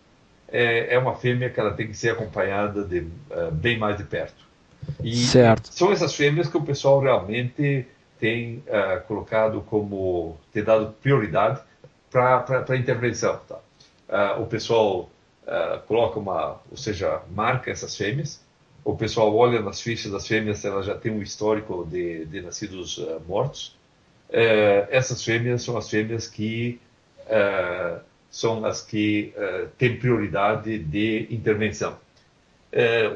é, 0.51 0.95
é 0.95 0.99
uma 0.99 1.15
fêmea 1.15 1.51
que 1.51 1.59
ela 1.61 1.73
tem 1.73 1.89
que 1.89 1.97
ser 1.97 2.11
acompanhada 2.11 2.85
de, 2.85 3.01
uh, 3.01 3.51
bem 3.53 3.79
mais 3.79 3.97
de 3.97 4.05
perto. 4.05 4.47
E 5.03 5.17
certo. 5.17 5.73
são 5.73 5.93
essas 5.93 6.15
fêmeas 6.15 6.49
que 6.49 6.57
o 6.57 6.63
pessoal 6.63 7.01
realmente 7.01 7.87
tem 8.19 8.63
uh, 8.67 9.01
colocado 9.07 9.61
como, 9.63 10.39
tem 10.53 10.65
dado 10.65 10.95
prioridade 11.03 11.61
para 12.11 12.65
a 12.69 12.77
intervenção. 12.77 13.41
Tá? 13.47 13.59
o 14.39 14.47
pessoal 14.47 15.11
uh, 15.49 15.81
coloca 15.87 16.19
uma, 16.19 16.61
ou 16.71 16.77
seja, 16.77 17.23
marca 17.31 17.71
essas 17.71 17.97
fêmeas. 17.97 18.41
O 18.85 18.97
pessoal 18.97 19.35
olha 19.35 19.61
nas 19.61 19.81
fichas 19.81 20.13
das 20.13 20.27
fêmeas, 20.27 20.65
ela 20.65 20.83
já 20.83 20.95
tem 20.95 21.13
um 21.13 21.23
histórico 21.23 21.87
de, 21.91 22.27
de 22.27 22.41
nascidos 22.41 22.99
uh, 22.99 23.21
mortos. 23.27 23.77
Uh, 24.31 24.87
essas 24.91 25.25
fêmeas 25.25 25.63
são 25.63 25.77
as 25.77 25.89
fêmeas 25.89 26.27
que 26.27 26.81
são 28.31 28.65
as 28.65 28.83
que 28.83 29.33
têm 29.79 29.97
prioridade 29.97 30.79
de 30.79 31.27
intervenção. 31.31 31.99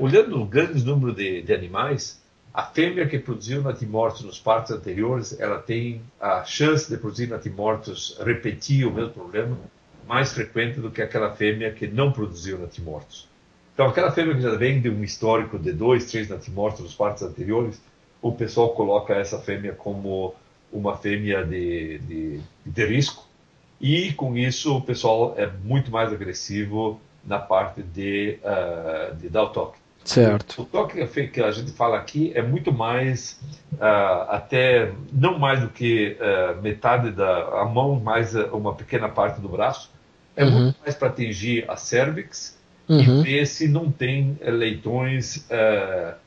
olhando 0.00 0.40
o 0.40 0.44
grande 0.46 0.84
número 0.84 1.14
de, 1.14 1.42
de 1.42 1.52
animais, 1.52 2.22
a 2.54 2.64
fêmea 2.64 3.06
que 3.06 3.18
produziu 3.18 3.62
natimortos 3.62 4.22
nos 4.22 4.38
partos 4.38 4.72
anteriores, 4.72 5.38
ela 5.40 5.58
tem 5.58 6.02
a 6.20 6.44
chance 6.44 6.90
de 6.90 6.98
produzir 6.98 7.26
natimortos, 7.28 8.18
repetir 8.22 8.86
o 8.86 8.92
mesmo 8.92 9.10
problema, 9.10 9.58
mais 10.06 10.32
frequente 10.32 10.78
do 10.78 10.90
que 10.90 11.00
aquela 11.00 11.30
fêmea 11.30 11.72
que 11.72 11.86
não 11.86 12.12
produziu 12.12 12.58
natimortos. 12.58 13.26
Então, 13.72 13.86
aquela 13.86 14.12
fêmea 14.12 14.34
que 14.34 14.42
já 14.42 14.54
vem 14.54 14.82
de 14.82 14.90
um 14.90 15.02
histórico 15.02 15.58
de 15.58 15.72
dois, 15.72 16.10
três 16.10 16.28
natimortos 16.28 16.80
nos 16.80 16.94
partos 16.94 17.22
anteriores, 17.22 17.80
o 18.20 18.32
pessoal 18.32 18.74
coloca 18.74 19.14
essa 19.14 19.38
fêmea 19.38 19.72
como 19.72 20.34
uma 20.70 20.96
fêmea 20.96 21.42
de, 21.44 21.98
de, 22.00 22.40
de 22.66 22.84
risco, 22.84 23.26
e 23.82 24.12
com 24.12 24.36
isso 24.38 24.76
o 24.76 24.80
pessoal 24.80 25.34
é 25.36 25.50
muito 25.64 25.90
mais 25.90 26.12
agressivo 26.12 27.00
na 27.26 27.38
parte 27.38 27.82
de, 27.82 28.38
uh, 28.42 29.14
de 29.16 29.28
dar 29.28 29.42
o 29.42 29.48
toque. 29.48 29.78
Certo. 30.04 30.62
O 30.62 30.64
toque 30.64 31.04
que 31.28 31.40
a 31.40 31.50
gente 31.50 31.72
fala 31.72 31.96
aqui 31.96 32.32
é 32.34 32.42
muito 32.42 32.72
mais, 32.72 33.40
uh, 33.74 34.30
até 34.30 34.92
não 35.12 35.38
mais 35.38 35.60
do 35.60 35.68
que 35.68 36.16
uh, 36.20 36.60
metade 36.62 37.10
da 37.10 37.60
a 37.60 37.64
mão, 37.64 37.98
mais 38.00 38.34
uma 38.34 38.74
pequena 38.74 39.08
parte 39.08 39.40
do 39.40 39.48
braço. 39.48 39.90
É 40.36 40.44
uhum. 40.44 40.50
muito 40.50 40.78
mais 40.80 40.94
para 40.94 41.08
atingir 41.08 41.64
a 41.68 41.76
cervix 41.76 42.58
uhum. 42.88 43.20
e 43.20 43.22
ver 43.22 43.46
se 43.46 43.68
não 43.68 43.90
tem 43.90 44.38
leitões 44.40 45.46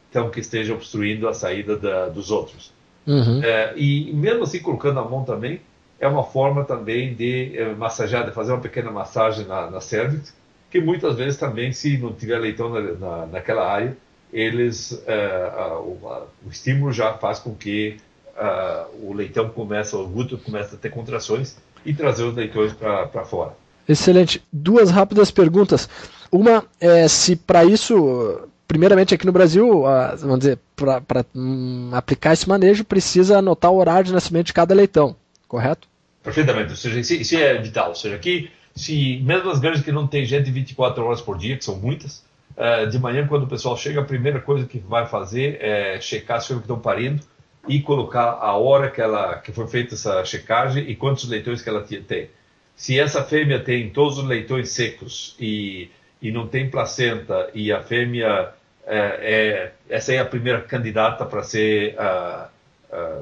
então, 0.10 0.30
que 0.30 0.40
estejam 0.40 0.76
obstruindo 0.76 1.28
a 1.28 1.34
saída 1.34 1.76
da, 1.76 2.08
dos 2.08 2.32
outros. 2.32 2.74
Uhum. 3.08 3.42
e 3.76 4.12
mesmo 4.14 4.44
assim, 4.44 4.60
colocando 4.60 5.00
a 5.00 5.04
mão 5.04 5.24
também, 5.24 5.60
é 6.06 6.08
uma 6.08 6.24
forma 6.24 6.64
também 6.64 7.14
de 7.14 7.54
massagear, 7.78 8.26
de 8.26 8.32
fazer 8.32 8.52
uma 8.52 8.62
pequena 8.62 8.92
massagem 8.92 9.46
na, 9.46 9.70
na 9.70 9.82
cervix 9.82 10.34
que 10.76 10.82
muitas 10.82 11.16
vezes 11.16 11.38
também, 11.38 11.72
se 11.72 11.98
não 11.98 12.12
tiver 12.12 12.38
leitão 12.38 12.70
na, 12.70 12.82
na, 12.82 13.26
naquela 13.28 13.66
área, 13.66 13.96
eles, 14.34 14.92
uh, 14.92 14.98
uh, 14.98 15.80
o, 15.80 16.28
o, 16.46 16.52
estímulo 16.52 16.92
já 16.92 17.14
faz 17.14 17.40
com 17.40 17.56
que 17.56 17.96
uh, 18.36 19.08
o 19.08 19.14
leitão 19.14 19.48
começa, 19.48 19.96
o 19.98 20.06
glúteo 20.06 20.38
começa 20.38 20.76
a 20.76 20.78
ter 20.78 20.90
contrações 20.90 21.56
e 21.86 21.94
trazer 21.94 22.24
os 22.24 22.36
leitões 22.36 22.74
para 22.74 23.24
fora. 23.24 23.54
Excelente. 23.88 24.44
Duas 24.52 24.92
rápidas 24.92 25.32
perguntas. 25.32 25.88
Uma 26.30 26.66
é 26.82 27.08
se 27.08 27.38
para 27.38 27.64
isso, 27.64 28.42
primeiramente 28.68 29.16
aqui 29.16 29.26
no 29.26 29.32
Brasil, 29.32 29.84
vamos 30.20 30.40
dizer, 30.40 30.60
para 30.76 31.24
um, 31.34 31.92
aplicar 31.94 32.34
esse 32.34 32.50
manejo, 32.50 32.84
precisa 32.84 33.38
anotar 33.38 33.72
o 33.72 33.78
horário 33.78 34.08
de 34.08 34.14
nascimento 34.14 34.48
de 34.48 34.54
cada 34.54 34.76
leitão, 34.76 35.16
correto? 35.48 35.88
Perfeitamente. 36.26 36.72
Ou 36.72 36.76
seja, 36.76 37.00
isso, 37.00 37.14
isso 37.14 37.38
é 37.38 37.62
vital. 37.62 37.90
Ou 37.90 37.96
seja, 37.96 38.16
aqui 38.16 38.50
se 38.76 39.22
mesmo 39.24 39.50
as 39.50 39.60
granjas 39.60 39.84
que 39.84 39.92
não 39.92 40.06
tem 40.06 40.26
gente 40.26 40.52
24 40.52 41.06
horas 41.06 41.22
por 41.22 41.38
dia, 41.38 41.56
que 41.56 41.64
são 41.64 41.78
muitas, 41.78 42.26
uh, 42.58 42.90
de 42.90 43.00
manhã 43.00 43.26
quando 43.26 43.44
o 43.44 43.48
pessoal 43.48 43.78
chega, 43.78 44.02
a 44.02 44.04
primeira 44.04 44.42
coisa 44.42 44.66
que 44.68 44.80
vai 44.80 45.08
fazer 45.08 45.58
é 45.62 46.02
checar 46.02 46.42
se 46.42 46.54
que 46.54 46.60
estão 46.60 46.80
parindo 46.80 47.24
e 47.68 47.80
colocar 47.80 48.38
a 48.42 48.58
hora 48.58 48.92
que 48.92 49.00
ela 49.00 49.38
que 49.38 49.52
foi 49.52 49.68
feita 49.68 49.96
essa 49.96 50.26
checagem 50.26 50.90
e 50.90 50.96
quantos 50.96 51.28
leitões 51.30 51.62
que 51.62 51.70
ela 51.70 51.84
tem. 51.84 52.30
Se 52.76 53.00
essa 53.00 53.24
fêmea 53.24 53.60
tem 53.60 53.90
todos 53.90 54.18
os 54.18 54.26
leitões 54.26 54.70
secos 54.70 55.36
e, 55.40 55.90
e 56.22 56.32
não 56.32 56.48
tem 56.48 56.70
placenta 56.70 57.50
e 57.54 57.72
a 57.72 57.82
fêmea 57.82 58.50
é, 58.86 58.98
é 58.98 59.72
essa 59.90 60.14
é 60.14 60.20
a 60.20 60.26
primeira 60.26 60.62
candidata 60.62 61.26
para 61.26 61.42
ser, 61.44 61.96
uh, 61.96 62.48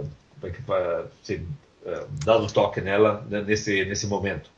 uh, 0.01 1.10
ser 1.22 1.45
uh, 1.85 2.07
dado 2.25 2.51
toque 2.51 2.81
nela 2.81 3.25
né, 3.29 3.41
nesse 3.41 3.85
nesse 3.85 4.07
momento. 4.07 4.49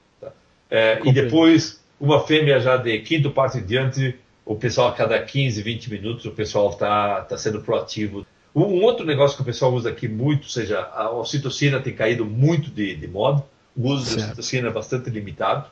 É, 0.70 1.00
e 1.06 1.12
depois, 1.14 1.84
uma 2.00 2.26
fêmea 2.26 2.60
já 2.60 2.78
de 2.78 3.00
quinto 3.00 3.32
passo 3.32 3.60
em 3.60 3.66
diante, 3.66 4.16
o 4.44 4.56
pessoal 4.56 4.90
a 4.90 4.94
cada 4.94 5.22
15, 5.22 5.62
20 5.62 5.92
minutos, 5.92 6.26
o 6.26 6.32
pessoal 6.32 6.70
está 6.70 7.22
tá 7.22 7.38
sendo 7.38 7.62
proativo. 7.62 8.26
Um 8.54 8.84
outro 8.84 9.06
negócio 9.06 9.36
que 9.36 9.42
o 9.42 9.46
pessoal 9.46 9.74
usa 9.74 9.90
aqui 9.90 10.08
muito, 10.08 10.44
ou 10.44 10.50
seja, 10.50 10.80
a 10.94 11.12
ocitocina 11.12 11.80
tem 11.80 11.94
caído 11.94 12.26
muito 12.26 12.72
de, 12.72 12.96
de 12.96 13.08
moda, 13.08 13.44
o 13.76 13.90
uso 13.90 14.06
certo. 14.06 14.18
de 14.18 14.24
ocitocina 14.26 14.70
é 14.70 14.72
bastante 14.72 15.10
limitado. 15.10 15.70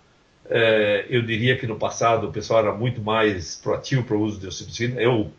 É, 0.49 1.05
eu 1.09 1.21
diria 1.21 1.57
que 1.57 1.65
no 1.65 1.77
passado 1.77 2.27
o 2.27 2.31
pessoal 2.31 2.59
era 2.59 2.73
muito 2.73 3.01
mais 3.01 3.55
proativo 3.55 4.03
para 4.03 4.17
o 4.17 4.21
uso 4.21 4.39
de 4.39 4.47
ocitocina. 4.47 5.01
Eu 5.01 5.31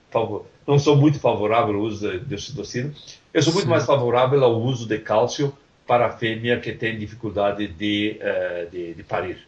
não 0.66 0.78
sou 0.78 0.96
muito 0.96 1.20
favorável 1.20 1.74
ao 1.74 1.82
uso 1.82 2.18
de, 2.18 2.34
ocitocina. 2.34 2.90
Eu 3.32 3.42
sou 3.42 3.52
muito 3.52 3.68
mais 3.68 3.84
favorável 3.84 4.42
ao 4.42 4.58
uso 4.62 4.86
de 4.88 4.98
cálcio 4.98 5.52
para 5.86 6.06
a 6.06 6.10
fêmea 6.10 6.60
que 6.60 6.72
tem 6.72 6.98
dificuldade 6.98 7.66
de, 7.66 8.18
uh, 8.20 8.70
de, 8.70 8.94
de, 8.94 9.02
parir. 9.02 9.38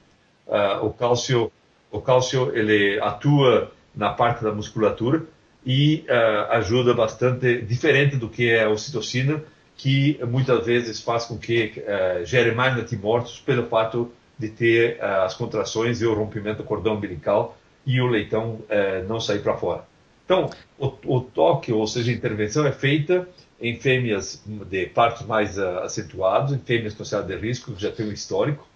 Uh, 0.46 0.86
o 0.86 0.92
cálcio, 0.92 1.50
o 1.90 2.00
cálcio 2.00 2.56
ele 2.56 3.00
atua 3.00 3.72
na 3.94 4.10
parte 4.10 4.44
da 4.44 4.52
musculatura 4.52 5.24
e 5.64 6.04
uh, 6.08 6.52
ajuda 6.52 6.94
bastante, 6.94 7.62
diferente 7.62 8.16
do 8.16 8.28
que 8.28 8.50
é 8.50 8.64
a 8.64 8.68
ocitocina, 8.68 9.42
que 9.76 10.18
muitas 10.26 10.64
vezes 10.64 11.02
faz 11.02 11.26
com 11.26 11.36
que 11.36 11.84
gere 12.24 12.52
mais 12.52 12.74
natimortos 12.74 13.40
pelo 13.40 13.66
fato 13.66 14.10
de 14.38 14.48
ter 14.48 14.98
as 15.04 15.34
contrações 15.34 16.00
e 16.00 16.06
o 16.06 16.14
rompimento 16.14 16.62
do 16.62 16.64
cordão 16.64 16.94
umbilical 16.94 17.58
e 17.84 18.00
o 18.00 18.06
leitão 18.06 18.60
não 19.06 19.20
sair 19.20 19.40
para 19.40 19.54
fora. 19.54 19.84
Então, 20.26 20.50
o, 20.76 20.92
o 21.06 21.20
toque, 21.20 21.72
ou 21.72 21.86
seja, 21.86 22.10
a 22.10 22.14
intervenção 22.14 22.66
é 22.66 22.72
feita 22.72 23.26
em 23.60 23.76
fêmeas 23.76 24.42
de 24.68 24.86
partos 24.86 25.24
mais 25.24 25.56
uh, 25.56 25.78
acentuados, 25.78 26.52
em 26.52 26.58
fêmeas 26.58 26.94
consideradas 26.94 27.40
de 27.40 27.46
risco, 27.46 27.72
que 27.72 27.80
já 27.80 27.92
tem 27.92 28.06
um 28.06 28.12
histórico, 28.12 28.66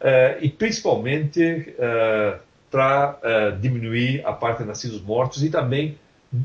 uh, 0.00 0.42
e 0.42 0.48
principalmente 0.48 1.40
uh, 1.40 1.74
eh, 1.78 2.38
para 2.70 3.50
diminuir 3.60 4.26
a 4.26 4.32
parte 4.32 4.62
de 4.62 4.64
nascidos 4.64 5.00
mortos 5.00 5.44
e 5.44 5.50
também 5.50 5.98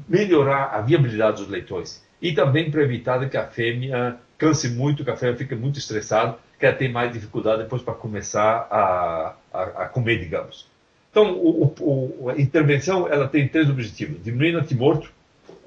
melhorar 0.08 0.66
a 0.74 0.82
viabilidade 0.82 1.38
dos 1.38 1.50
leitões. 1.50 2.04
E 2.22 2.34
também 2.34 2.70
para 2.70 2.84
evitar 2.84 3.28
que 3.28 3.38
a 3.38 3.48
fêmea 3.48 4.18
canse 4.38 4.70
muito, 4.70 5.04
que 5.04 5.10
a 5.10 5.16
fêmea 5.16 5.36
fique 5.36 5.56
muito 5.56 5.80
estressada, 5.80 6.38
que 6.60 6.66
ela 6.66 6.76
tem 6.76 6.92
mais 6.92 7.12
dificuldade 7.12 7.64
depois 7.64 7.82
para 7.82 7.96
começar 7.96 8.68
a, 8.70 9.36
a, 9.52 9.64
a, 9.64 9.90
comer, 9.90 10.20
digamos. 10.20 10.68
Então, 11.12 11.34
o, 11.34 11.74
o, 11.80 12.30
a 12.30 12.42
intervenção 12.42 13.08
ela 13.08 13.28
tem 13.28 13.48
três 13.48 13.70
objetivos: 13.70 14.24
diminuir 14.24 14.56
o 14.56 14.60
natimorto, 14.60 15.12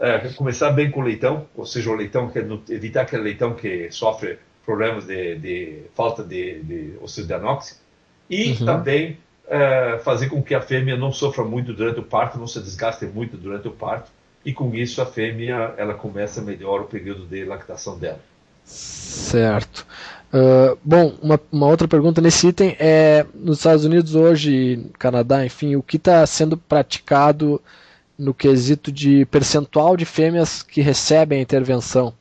é, 0.01 0.19
começar 0.31 0.71
bem 0.71 0.91
com 0.91 1.01
o 1.01 1.05
leitão, 1.05 1.47
ou 1.55 1.67
seja, 1.67 1.91
o 1.91 1.95
leitão 1.95 2.29
que 2.29 2.39
evitar 2.73 3.03
aquele 3.03 3.23
leitão 3.23 3.55
que 3.55 3.91
sofre 3.91 4.39
problemas 4.65 5.07
de, 5.07 5.37
de 5.37 5.83
falta 5.95 6.25
de, 6.25 6.61
de 6.63 6.95
óxido 7.03 7.27
de 7.27 7.35
anóxido 7.35 7.79
e 8.31 8.53
uhum. 8.53 8.65
também 8.65 9.19
é, 9.47 9.99
fazer 10.03 10.31
com 10.31 10.43
que 10.43 10.55
a 10.55 10.61
fêmea 10.61 10.97
não 10.97 11.13
sofra 11.13 11.45
muito 11.45 11.75
durante 11.75 12.01
o 12.01 12.03
parto, 12.03 12.39
não 12.39 12.47
se 12.47 12.61
desgaste 12.61 13.05
muito 13.05 13.37
durante 13.37 13.69
o 13.69 13.71
parto 13.71 14.11
e 14.45 14.53
com 14.53 14.75
isso 14.75 15.03
a 15.03 15.07
fêmea 15.07 15.75
ela 15.77 15.95
começa 15.95 16.41
melhor 16.41 16.81
o 16.81 16.85
período 16.85 17.27
de 17.27 17.45
lactação 17.45 17.99
dela. 17.99 18.21
Certo. 18.65 19.87
Uh, 20.35 20.77
bom, 20.85 21.15
uma, 21.23 21.41
uma, 21.53 21.69
outra 21.69 21.87
pergunta 21.87 22.21
nesse 22.21 22.49
item 22.49 22.75
é 22.81 23.25
nos 23.33 23.59
Estados 23.59 23.85
Unidos 23.85 24.17
hoje, 24.17 24.85
Canadá, 24.99 25.47
enfim, 25.47 25.77
o 25.77 25.83
que 25.83 25.97
está 25.97 26.27
sendo 26.27 26.57
praticado 26.57 27.63
no 28.19 28.35
quesito 28.35 28.91
de 28.91 29.25
percentual 29.27 29.97
de 29.97 30.05
fêmeas 30.05 30.61
que 30.61 30.81
recebem 30.81 31.39
a 31.39 31.43
intervenção? 31.43 32.13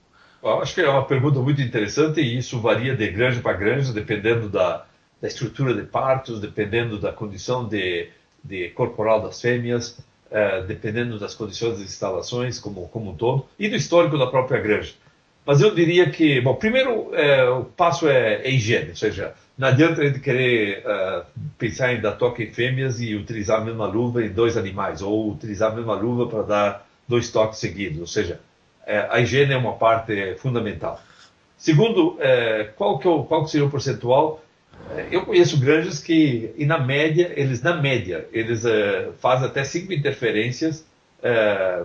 Eu 0.43 0.62
acho 0.62 0.75
que 0.75 0.82
é 0.82 0.88
uma 0.88 1.05
pergunta 1.05 1.39
muito 1.39 1.60
interessante 1.60 2.22
e 2.22 2.38
isso 2.38 2.60
varia 2.60 2.96
de 2.96 3.10
granja 3.10 3.41
para 3.41 3.58
granja, 3.58 3.91
dependendo 3.91 4.48
da, 4.48 4.86
da 5.20 5.27
estrutura 5.27 5.74
de 5.74 5.82
partos, 5.82 6.39
dependendo 6.39 7.00
da 7.00 7.12
condição 7.12 7.67
de, 7.67 8.10
de 8.43 8.70
corporal 8.70 9.24
das 9.24 9.41
fêmeas, 9.41 9.98
eh, 10.29 10.63
dependendo 10.67 11.17
das 11.17 11.34
condições 11.34 11.79
das 11.79 11.88
instalações 11.88 12.60
como, 12.60 12.88
como 12.89 13.10
um 13.10 13.15
todo 13.15 13.48
e 13.58 13.67
do 13.70 13.75
histórico 13.75 14.20
da 14.20 14.27
própria 14.27 14.62
granja. 14.62 14.93
Mas 15.45 15.62
eu 15.62 15.75
diria 15.75 16.09
que, 16.09 16.39
bom, 16.39 16.55
primeiro 16.55 17.13
eh, 17.13 17.50
o 17.50 17.65
passo 17.65 18.07
é, 18.07 18.35
é 18.43 18.50
higiene, 18.50 18.91
ou 18.91 18.95
seja, 18.95 19.33
não 19.57 19.67
adianta 19.67 20.01
a 20.01 20.05
gente 20.05 20.19
querer 20.19 20.83
uh, 20.85 21.25
pensar 21.59 21.93
em 21.93 22.01
dar 22.01 22.13
toque 22.13 22.43
em 22.43 22.51
fêmeas 22.51 23.00
e 23.00 23.15
utilizar 23.15 23.62
a 23.62 23.63
mesma 23.63 23.85
luva 23.85 24.23
em 24.23 24.29
dois 24.29 24.57
animais, 24.57 25.01
ou 25.01 25.31
utilizar 25.31 25.71
a 25.71 25.75
mesma 25.75 25.93
luva 25.93 26.27
para 26.27 26.41
dar 26.41 26.88
dois 27.07 27.29
toques 27.29 27.59
seguidos. 27.59 28.00
Ou 28.00 28.07
seja, 28.07 28.39
é, 28.85 29.07
a 29.09 29.19
higiene 29.19 29.53
é 29.53 29.57
uma 29.57 29.73
parte 29.73 30.35
fundamental. 30.38 31.00
Segundo, 31.55 32.17
é, 32.19 32.71
qual, 32.75 32.97
que 32.97 33.07
é 33.07 33.12
o, 33.12 33.23
qual 33.25 33.43
que 33.43 33.51
seria 33.51 33.67
o 33.67 33.69
percentual? 33.69 34.43
É, 34.89 35.07
eu 35.12 35.23
conheço 35.23 35.59
granjas 35.59 36.00
que, 36.00 36.51
e 36.57 36.65
na 36.65 36.79
média, 36.79 37.31
eles, 37.35 37.62
na 37.62 37.75
média, 37.75 38.27
eles 38.33 38.63
fazem 39.19 39.47
até 39.47 39.63
cinco 39.63 39.93
interferências 39.93 40.85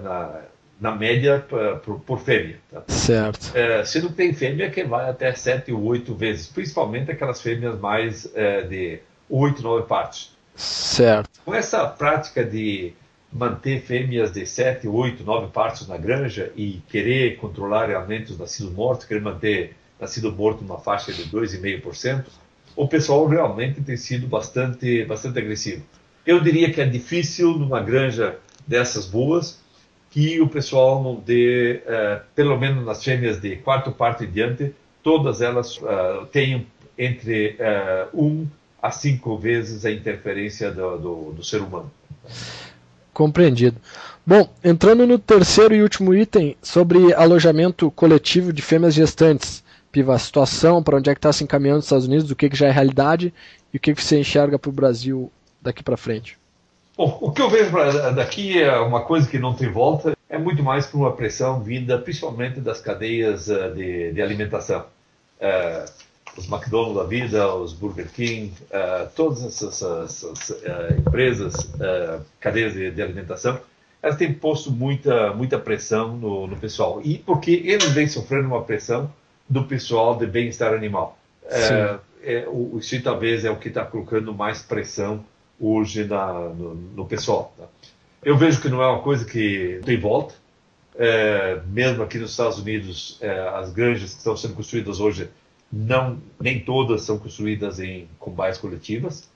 na, 0.03 0.41
na 0.81 0.95
média 0.95 1.45
por, 1.85 2.01
por 2.01 2.21
fêmea. 2.21 2.59
Tá? 2.71 2.83
Certo. 2.89 3.51
É, 3.55 3.85
sendo 3.85 4.09
que 4.09 4.15
tem 4.15 4.33
fêmea 4.33 4.71
que 4.71 4.85
vai 4.85 5.09
até 5.11 5.33
7 5.33 5.73
ou 5.73 5.83
8 5.85 6.15
vezes, 6.15 6.47
principalmente 6.47 7.11
aquelas 7.11 7.41
fêmeas 7.41 7.79
mais 7.79 8.31
é, 8.35 8.63
de 8.63 9.01
8, 9.29 9.63
9 9.63 9.87
partes. 9.87 10.37
Certo. 10.55 11.31
Com 11.45 11.55
essa 11.55 11.87
prática 11.87 12.45
de 12.45 12.93
manter 13.33 13.81
fêmeas 13.83 14.33
de 14.33 14.47
7, 14.47 14.89
8, 14.89 15.23
9 15.23 15.49
partos 15.53 15.87
na 15.87 15.97
granja 15.97 16.51
e 16.57 16.81
querer 16.89 17.37
controlar 17.37 17.87
realmente 17.87 18.33
os 18.33 18.39
nascidos 18.39 18.73
mortos, 18.73 19.07
querer 19.07 19.21
manter 19.21 19.77
nascido 20.01 20.33
morto 20.33 20.63
numa 20.63 20.79
faixa 20.79 21.13
de 21.13 21.25
2,5%, 21.25 22.25
o 22.77 22.87
pessoal 22.87 23.27
realmente 23.27 23.81
tem 23.81 23.97
sido 23.97 24.27
bastante, 24.27 25.05
bastante 25.05 25.39
agressivo. 25.39 25.83
Eu 26.25 26.41
diria 26.41 26.73
que 26.73 26.81
é 26.81 26.87
difícil 26.87 27.59
numa 27.59 27.81
granja 27.81 28.39
dessas 28.67 29.07
boas 29.07 29.61
que 30.19 30.41
o 30.41 30.49
pessoal 30.49 31.01
não 31.01 31.15
dê, 31.15 31.81
uh, 31.87 32.21
pelo 32.35 32.59
menos 32.59 32.85
nas 32.85 33.05
fêmeas 33.05 33.41
de 33.41 33.55
quarto 33.55 33.93
parto 33.93 34.25
e 34.25 34.27
diante, 34.27 34.75
todas 35.01 35.41
elas 35.41 35.77
uh, 35.77 36.27
tenham 36.33 36.67
entre 36.99 37.57
uh, 37.61 38.09
um 38.13 38.45
a 38.83 38.91
cinco 38.91 39.39
vezes 39.39 39.85
a 39.85 39.93
interferência 39.93 40.73
do, 40.73 40.99
do, 40.99 41.33
do 41.35 41.45
ser 41.45 41.61
humano. 41.61 41.89
Compreendido. 43.15 43.77
Bom, 44.27 44.51
entrando 44.65 45.07
no 45.07 45.21
terceiro 45.21 45.73
e 45.73 45.83
último 45.83 46.13
item 46.13 46.57
sobre 46.61 47.15
alojamento 47.15 47.89
coletivo 47.89 48.53
de 48.53 48.61
fêmeas 48.61 48.95
gestantes. 48.95 49.63
Piva, 49.93 50.17
a 50.17 50.19
situação, 50.19 50.83
para 50.83 50.97
onde 50.97 51.11
é 51.11 51.15
que 51.15 51.19
está 51.19 51.33
se 51.33 51.45
encaminhando 51.45 51.77
nos 51.77 51.85
Estados 51.85 52.07
Unidos, 52.07 52.27
do 52.27 52.35
que, 52.35 52.51
que 52.51 52.57
já 52.57 52.67
é 52.67 52.73
realidade 52.73 53.33
e 53.73 53.77
o 53.77 53.81
que, 53.81 53.95
que 53.95 54.03
você 54.03 54.19
enxerga 54.19 54.59
para 54.59 54.69
o 54.69 54.73
Brasil 54.73 55.31
daqui 55.63 55.83
para 55.83 55.97
frente? 55.97 56.38
Bom, 56.99 57.17
o 57.21 57.31
que 57.31 57.41
eu 57.41 57.49
vejo 57.49 57.71
daqui 58.17 58.61
é 58.61 58.77
uma 58.81 59.03
coisa 59.03 59.31
que 59.31 59.39
não 59.39 59.55
tem 59.55 59.71
volta, 59.71 60.17
é 60.29 60.37
muito 60.37 60.65
mais 60.65 60.85
por 60.85 60.99
uma 60.99 61.13
pressão 61.13 61.63
vinda 61.63 61.97
principalmente 61.97 62.59
das 62.59 62.81
cadeias 62.81 63.47
uh, 63.47 63.73
de, 63.73 64.11
de, 64.11 64.21
alimentação. 64.21 64.85
Uh, 65.41 65.89
os 66.37 66.51
McDonald's 66.51 66.97
da 66.97 67.05
vida, 67.05 67.55
os 67.55 67.73
Burger 67.73 68.09
King, 68.11 68.53
uh, 68.65 69.09
todas 69.15 69.45
essas, 69.45 69.81
essas 69.81 70.61
empresas, 70.99 71.73
cadeias 72.41 72.73
de, 72.73 72.91
de, 72.91 73.01
alimentação, 73.01 73.61
elas 74.03 74.17
têm 74.17 74.35
posto 74.35 74.73
muita, 74.73 75.33
muita 75.35 75.57
pressão 75.57 76.17
no, 76.17 76.49
no, 76.49 76.57
pessoal. 76.57 77.01
E 77.05 77.19
porque 77.19 77.63
eles 77.65 77.93
vêm 77.93 78.09
sofrendo 78.09 78.49
uma 78.49 78.65
pressão 78.65 79.09
do 79.49 79.63
pessoal 79.63 80.17
de 80.17 80.27
bem-estar 80.27 80.75
animal. 80.75 81.17
É, 82.23 82.45
o, 82.49 82.77
isso 82.81 83.01
talvez 83.05 83.45
é 83.45 83.51
o 83.53 83.57
que 83.57 83.69
está 83.69 83.85
colocando 83.85 84.35
mais 84.35 84.63
pressão 84.63 85.25
hoje 85.61 86.05
na, 86.05 86.33
no, 86.33 86.75
no, 86.75 87.07
pessoal. 87.07 87.55
Tá? 87.57 87.65
Eu 88.23 88.37
vejo 88.37 88.61
que 88.61 88.69
não 88.69 88.83
é 88.83 88.87
uma 88.87 89.03
coisa 89.03 89.25
que 89.25 89.81
tem 89.85 89.99
volta. 89.99 90.35
É, 90.97 91.61
mesmo 91.67 92.03
aqui 92.03 92.19
nos 92.19 92.33
Estados 92.33 92.59
Unidos, 92.59 93.19
é, 93.21 93.49
as 93.55 93.73
granjas 93.73 94.13
que 94.13 94.19
estão 94.19 94.37
sendo 94.37 94.55
construídas 94.55 94.99
hoje, 94.99 95.29
não, 95.73 96.19
nem 96.41 96.59
todas 96.61 97.03
são 97.03 97.19
construídas 97.19 97.79
em 97.79 98.09
combais 98.19 98.59
coletivas. 98.59 99.29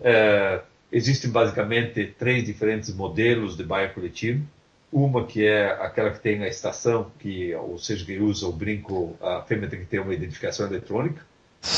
É, 0.00 0.60
existem 0.90 1.30
basicamente 1.30 2.14
três 2.18 2.44
diferentes 2.44 2.94
modelos 2.94 3.56
de 3.56 3.64
baia 3.64 3.88
coletivo. 3.88 4.42
Uma 4.90 5.26
que 5.26 5.46
é 5.46 5.70
aquela 5.80 6.10
que 6.10 6.20
tem 6.20 6.42
a 6.42 6.48
estação, 6.48 7.10
que, 7.18 7.54
ou 7.54 7.78
seja, 7.78 8.04
que 8.04 8.18
usa 8.18 8.46
o 8.46 8.52
brinco, 8.52 9.16
a 9.22 9.40
fêmea 9.42 9.68
tem 9.68 9.80
que 9.80 9.86
ter 9.86 10.00
uma 10.00 10.12
identificação 10.12 10.66
eletrônica. 10.66 11.22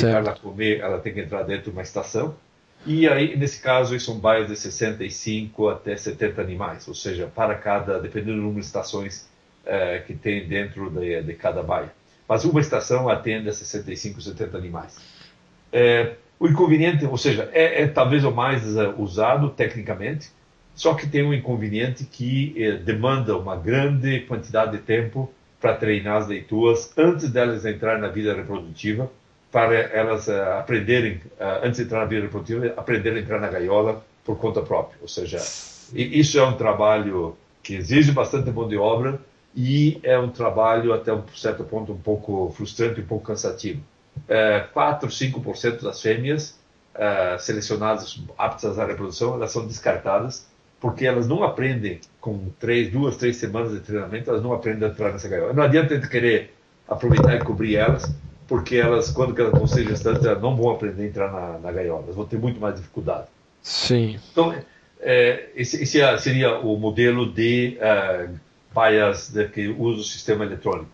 Para 0.00 0.18
ela 0.18 0.34
comer, 0.34 0.80
ela 0.80 0.98
tem 0.98 1.14
que 1.14 1.20
entrar 1.20 1.42
dentro 1.44 1.64
de 1.64 1.70
uma 1.70 1.82
estação. 1.82 2.34
E 2.86 3.08
aí, 3.08 3.34
nesse 3.36 3.60
caso, 3.62 3.98
são 3.98 4.18
baias 4.18 4.48
de 4.48 4.56
65 4.56 5.68
até 5.68 5.96
70 5.96 6.40
animais, 6.40 6.86
ou 6.86 6.94
seja, 6.94 7.26
para 7.26 7.54
cada, 7.54 7.98
dependendo 7.98 8.36
do 8.36 8.42
número 8.42 8.60
de 8.60 8.66
estações 8.66 9.26
é, 9.64 10.00
que 10.00 10.14
tem 10.14 10.46
dentro 10.46 10.90
de, 10.90 11.22
de, 11.22 11.34
cada 11.34 11.62
baia. 11.62 11.90
Mas 12.28 12.44
uma 12.44 12.60
estação 12.60 13.08
atende 13.08 13.48
a 13.48 13.52
65, 13.52 14.20
70 14.20 14.58
animais. 14.58 14.96
É, 15.72 16.14
o 16.38 16.46
inconveniente, 16.46 17.06
ou 17.06 17.16
seja, 17.16 17.48
é, 17.52 17.82
é 17.82 17.86
talvez 17.86 18.22
o 18.22 18.30
mais 18.30 18.76
uh, 18.76 18.94
usado 18.98 19.48
tecnicamente, 19.50 20.30
só 20.74 20.92
que 20.92 21.06
tem 21.06 21.22
um 21.22 21.32
inconveniente 21.32 22.04
que 22.04 22.80
demanda 22.84 23.38
uma 23.38 23.56
grande 23.56 24.20
quantidade 24.22 24.72
de 24.72 24.78
tempo 24.78 25.32
para 25.60 25.76
treinar 25.76 26.16
as 26.16 26.26
leituas 26.26 26.92
antes 26.98 27.30
delas 27.30 27.64
entrarem 27.64 28.02
na 28.02 28.08
vida 28.08 28.34
reprodutiva 28.34 29.10
para 29.54 29.72
elas 29.72 30.26
uh, 30.26 30.58
aprenderem, 30.58 31.20
uh, 31.38 31.62
antes 31.62 31.76
de 31.76 31.84
entrar 31.84 32.00
na 32.00 32.06
vida 32.06 32.22
reprodutiva, 32.22 32.74
aprenderem 32.76 33.20
a 33.20 33.22
entrar 33.22 33.38
na 33.38 33.46
gaiola 33.46 34.04
por 34.24 34.36
conta 34.36 34.60
própria. 34.60 34.98
Ou 35.00 35.06
seja, 35.06 35.38
isso 35.94 36.40
é 36.40 36.44
um 36.44 36.56
trabalho 36.56 37.36
que 37.62 37.76
exige 37.76 38.10
bastante 38.10 38.50
mão 38.50 38.66
de 38.66 38.76
obra 38.76 39.20
e 39.54 40.00
é 40.02 40.18
um 40.18 40.28
trabalho, 40.28 40.92
até 40.92 41.12
um 41.12 41.22
certo 41.36 41.62
ponto, 41.62 41.92
um 41.92 41.96
pouco 41.96 42.52
frustrante, 42.56 43.00
um 43.00 43.06
pouco 43.06 43.26
cansativo. 43.26 43.80
Uh, 44.28 44.72
4, 44.72 45.08
5% 45.08 45.82
das 45.84 46.02
fêmeas 46.02 46.58
uh, 46.96 47.38
selecionadas 47.38 48.20
aptas 48.36 48.76
à 48.76 48.84
reprodução, 48.84 49.34
elas 49.34 49.52
são 49.52 49.64
descartadas 49.68 50.48
porque 50.80 51.06
elas 51.06 51.28
não 51.28 51.44
aprendem 51.44 52.00
com 52.20 52.50
três, 52.58 52.90
duas, 52.90 53.16
três 53.16 53.36
semanas 53.36 53.70
de 53.70 53.78
treinamento, 53.78 54.28
elas 54.28 54.42
não 54.42 54.52
aprendem 54.52 54.88
a 54.88 54.90
entrar 54.90 55.12
nessa 55.12 55.28
gaiola. 55.28 55.52
Não 55.52 55.62
adianta 55.62 55.94
a 55.94 55.96
gente 55.96 56.08
querer 56.08 56.52
aproveitar 56.88 57.36
e 57.36 57.38
cobrir 57.38 57.76
elas, 57.76 58.12
porque 58.46 58.76
elas, 58.76 59.10
quando 59.10 59.38
elas 59.38 59.52
vão 59.52 59.66
ser 59.66 59.86
gestantes, 59.86 60.24
elas 60.24 60.42
não 60.42 60.56
vão 60.56 60.70
aprender 60.70 61.02
a 61.02 61.06
entrar 61.06 61.32
na, 61.32 61.58
na 61.58 61.72
gaiola, 61.72 62.02
elas 62.04 62.16
vão 62.16 62.26
ter 62.26 62.38
muito 62.38 62.60
mais 62.60 62.74
dificuldade. 62.76 63.26
Sim. 63.62 64.18
Então, 64.30 64.54
é, 65.00 65.48
esse, 65.54 65.82
esse, 65.82 66.00
é, 66.00 66.16
seria 66.18 66.58
o 66.58 66.76
modelo 66.76 67.30
de 67.32 67.78
uh, 67.78 68.34
baias 68.72 69.30
de, 69.30 69.48
que 69.48 69.68
usa 69.68 70.00
o 70.00 70.04
sistema 70.04 70.44
eletrônico. 70.44 70.90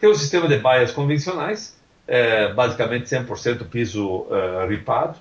Tem 0.00 0.08
o 0.08 0.14
sistema 0.14 0.48
de 0.48 0.58
baias 0.58 0.90
convencionais, 0.92 1.76
é, 2.08 2.52
basicamente 2.52 3.04
100% 3.04 3.68
piso 3.68 4.06
uh, 4.06 4.66
ripado. 4.68 5.18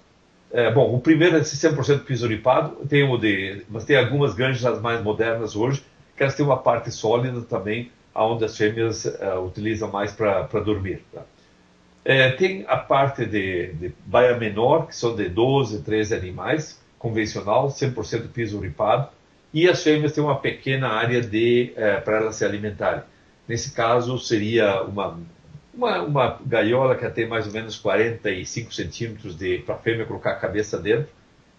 É, 0.51 0.71
bom, 0.71 0.95
o 0.95 0.99
primeiro 0.99 1.37
é 1.37 1.41
100% 1.41 2.03
piso 2.05 2.27
ripado, 2.27 2.77
tem 2.87 3.03
o 3.03 3.17
de, 3.17 3.63
mas 3.69 3.83
tem 3.83 3.95
algumas 3.95 4.33
granjas 4.33 4.81
mais 4.81 5.03
modernas 5.03 5.55
hoje, 5.55 5.83
que 6.17 6.23
elas 6.23 6.33
têm 6.33 6.43
uma 6.43 6.57
parte 6.57 6.91
sólida 6.91 7.41
também, 7.41 7.91
onde 8.15 8.43
as 8.45 8.57
fêmeas 8.57 9.05
uh, 9.05 9.39
utilizam 9.45 9.91
mais 9.91 10.11
para 10.11 10.47
dormir. 10.63 11.03
Tá? 11.13 11.21
É, 12.09 12.31
tem 12.31 12.65
a 12.67 12.75
parte 12.75 13.23
de, 13.23 13.71
de 13.73 13.93
baia 14.03 14.35
menor, 14.35 14.87
que 14.87 14.95
são 14.95 15.15
de 15.15 15.29
12, 15.29 15.83
13 15.83 16.15
animais, 16.15 16.81
convencional, 16.97 17.67
100% 17.67 18.29
piso 18.29 18.59
ripado, 18.59 19.09
e 19.53 19.69
as 19.69 19.83
fêmeas 19.83 20.11
têm 20.11 20.23
uma 20.23 20.39
pequena 20.39 20.87
área 20.87 21.21
de 21.21 21.71
é, 21.75 21.97
para 21.97 22.17
elas 22.17 22.35
se 22.35 22.43
alimentarem. 22.43 23.03
Nesse 23.47 23.75
caso, 23.75 24.17
seria 24.17 24.81
uma, 24.81 25.19
uma, 25.71 26.01
uma 26.01 26.39
gaiola 26.43 26.95
que 26.95 27.07
tem 27.11 27.27
mais 27.27 27.45
ou 27.45 27.53
menos 27.53 27.77
45 27.77 28.73
centímetros 28.73 29.37
para 29.63 29.75
a 29.75 29.77
fêmea 29.77 30.07
colocar 30.07 30.31
a 30.31 30.35
cabeça 30.35 30.79
dentro 30.79 31.09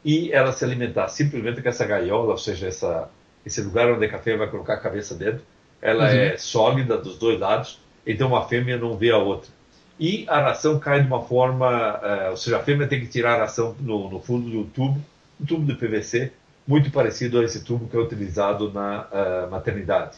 e 0.04 0.32
ela 0.32 0.50
se 0.50 0.64
alimentar 0.64 1.06
simplesmente 1.06 1.62
com 1.62 1.68
essa 1.68 1.86
gaiola, 1.86 2.32
ou 2.32 2.38
seja, 2.38 2.66
essa, 2.66 3.08
esse 3.46 3.62
lugar 3.62 3.88
onde 3.88 4.04
a 4.04 4.18
fêmea 4.18 4.40
vai 4.40 4.48
colocar 4.48 4.74
a 4.74 4.80
cabeça 4.80 5.14
dentro, 5.14 5.42
ela 5.80 6.10
uhum. 6.10 6.18
é 6.18 6.36
sólida 6.36 6.98
dos 6.98 7.16
dois 7.16 7.38
lados, 7.38 7.80
então 8.04 8.34
a 8.34 8.48
fêmea 8.48 8.76
não 8.76 8.96
vê 8.96 9.12
a 9.12 9.18
outra 9.18 9.59
e 10.00 10.24
a 10.28 10.40
ração 10.40 10.80
cai 10.80 11.02
de 11.02 11.06
uma 11.06 11.22
forma, 11.22 12.00
uh, 12.00 12.30
ou 12.30 12.36
seja, 12.38 12.56
a 12.56 12.62
fêmea 12.62 12.88
tem 12.88 13.00
que 13.00 13.06
tirar 13.06 13.34
a 13.34 13.40
ração 13.40 13.76
no, 13.78 14.08
no, 14.08 14.18
fundo 14.18 14.48
do 14.48 14.64
tubo, 14.64 14.98
um 15.38 15.44
tubo 15.44 15.66
de 15.66 15.74
PVC, 15.74 16.32
muito 16.66 16.90
parecido 16.90 17.38
a 17.38 17.44
esse 17.44 17.62
tubo 17.62 17.86
que 17.86 17.94
é 17.94 18.00
utilizado 18.00 18.72
na 18.72 19.02
uh, 19.02 19.50
maternidade. 19.50 20.16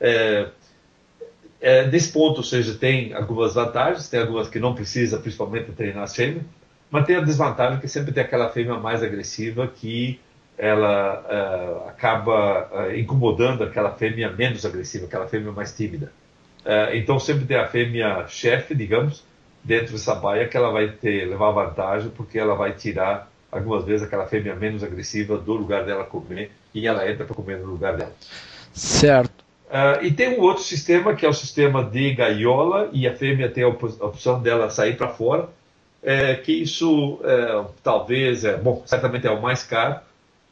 É, 0.00 0.48
é, 1.60 1.86
nesse 1.88 2.10
ponto, 2.10 2.38
ou 2.38 2.42
seja, 2.42 2.74
tem 2.74 3.12
algumas 3.12 3.52
vantagens, 3.52 4.08
tem 4.08 4.20
algumas 4.20 4.48
que 4.48 4.58
não 4.58 4.74
precisa, 4.74 5.18
principalmente 5.18 5.70
treinar 5.72 6.04
as 6.04 6.16
fêmeas, 6.16 6.42
mas 6.90 7.04
tem 7.04 7.16
a 7.16 7.20
desvantagem 7.20 7.78
que 7.78 7.88
sempre 7.88 8.12
tem 8.12 8.24
aquela 8.24 8.48
fêmea 8.48 8.78
mais 8.78 9.02
agressiva 9.02 9.68
que 9.68 10.18
ela 10.56 11.22
uh, 11.84 11.88
acaba 11.90 12.88
incomodando 12.96 13.64
aquela 13.64 13.92
fêmea 13.92 14.32
menos 14.32 14.64
agressiva, 14.64 15.04
aquela 15.04 15.28
fêmea 15.28 15.52
mais 15.52 15.76
tímida. 15.76 16.10
É, 16.64 16.96
então 16.96 17.18
sempre 17.18 17.46
tem 17.46 17.56
a 17.56 17.66
fêmea 17.66 18.26
chefe, 18.28 18.74
digamos, 18.74 19.24
dentro 19.62 19.92
dessa 19.92 20.14
baia 20.14 20.48
que 20.48 20.56
ela 20.56 20.70
vai 20.70 20.88
ter, 20.88 21.26
levar 21.26 21.50
vantagem 21.50 22.10
porque 22.10 22.38
ela 22.38 22.54
vai 22.54 22.72
tirar 22.72 23.30
algumas 23.50 23.84
vezes 23.84 24.06
aquela 24.06 24.26
fêmea 24.26 24.54
menos 24.54 24.82
agressiva 24.82 25.36
do 25.36 25.54
lugar 25.54 25.84
dela 25.84 26.04
comer 26.04 26.50
e 26.74 26.86
ela 26.86 27.08
entra 27.10 27.24
para 27.24 27.34
comer 27.34 27.58
no 27.58 27.66
lugar 27.66 27.96
dela. 27.96 28.12
Certo. 28.72 29.44
Uh, 29.68 30.04
e 30.04 30.10
tem 30.10 30.38
um 30.38 30.40
outro 30.40 30.62
sistema 30.62 31.14
que 31.14 31.24
é 31.24 31.28
o 31.28 31.32
sistema 31.32 31.82
de 31.84 32.14
gaiola 32.14 32.90
e 32.92 33.06
a 33.06 33.14
fêmea 33.14 33.48
tem 33.48 33.64
a, 33.64 33.68
opção 33.68 34.40
dela 34.40 34.68
sair 34.68 34.96
para 34.96 35.08
fora, 35.08 35.48
é, 36.02 36.34
que 36.34 36.52
isso 36.52 37.20
é, 37.22 37.64
talvez 37.82 38.44
é 38.44 38.56
bom, 38.56 38.82
certamente 38.86 39.26
é 39.26 39.30
o 39.30 39.40
mais 39.40 39.62
caro 39.62 40.00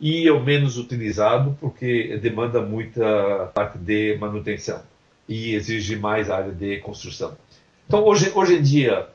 e 0.00 0.28
é 0.28 0.32
o 0.32 0.40
menos 0.40 0.76
utilizado 0.78 1.56
porque 1.60 2.18
demanda 2.18 2.60
muita 2.60 3.50
parte 3.54 3.78
de 3.78 4.16
manutenção 4.20 4.82
e 5.28 5.54
exige 5.54 5.96
mais 5.96 6.30
área 6.30 6.52
de 6.52 6.78
construção. 6.78 7.36
Então, 7.86 8.04
hoje, 8.04 8.32
hoje 8.34 8.54
em 8.54 8.62
dia, 8.62 9.08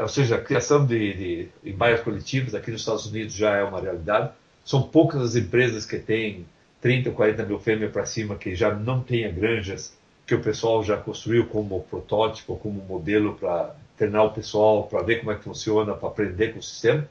ou 0.00 0.08
seja, 0.08 0.36
a 0.36 0.40
criação 0.40 0.84
de, 0.84 1.48
de, 1.62 1.76
coletivas 2.02 2.54
aqui 2.54 2.70
nos 2.70 2.80
Estados 2.80 3.06
Unidos 3.06 3.34
já 3.34 3.56
é 3.56 3.62
uma 3.62 3.80
realidade. 3.80 4.30
São 4.64 4.82
poucas 4.82 5.22
as 5.22 5.36
empresas 5.36 5.84
que 5.84 5.98
têm 5.98 6.46
30, 6.80 7.10
40 7.10 7.44
mil 7.44 7.58
fêmeas 7.58 7.92
para 7.92 8.04
cima 8.04 8.36
que 8.36 8.54
já 8.54 8.74
não 8.74 9.00
tenham 9.00 9.32
granjas 9.32 9.96
que 10.26 10.34
o 10.34 10.40
pessoal 10.40 10.82
já 10.82 10.96
construiu 10.96 11.46
como 11.46 11.80
protótipo, 11.82 12.56
como 12.56 12.82
modelo 12.82 13.34
para 13.34 13.74
treinar 13.96 14.24
o 14.24 14.30
pessoal, 14.32 14.84
para 14.84 15.02
ver 15.02 15.20
como 15.20 15.32
é 15.32 15.36
que 15.36 15.44
funciona, 15.44 15.94
para 15.94 16.08
aprender 16.08 16.52
com 16.52 16.58
o 16.58 16.62
sistema. 16.62 17.08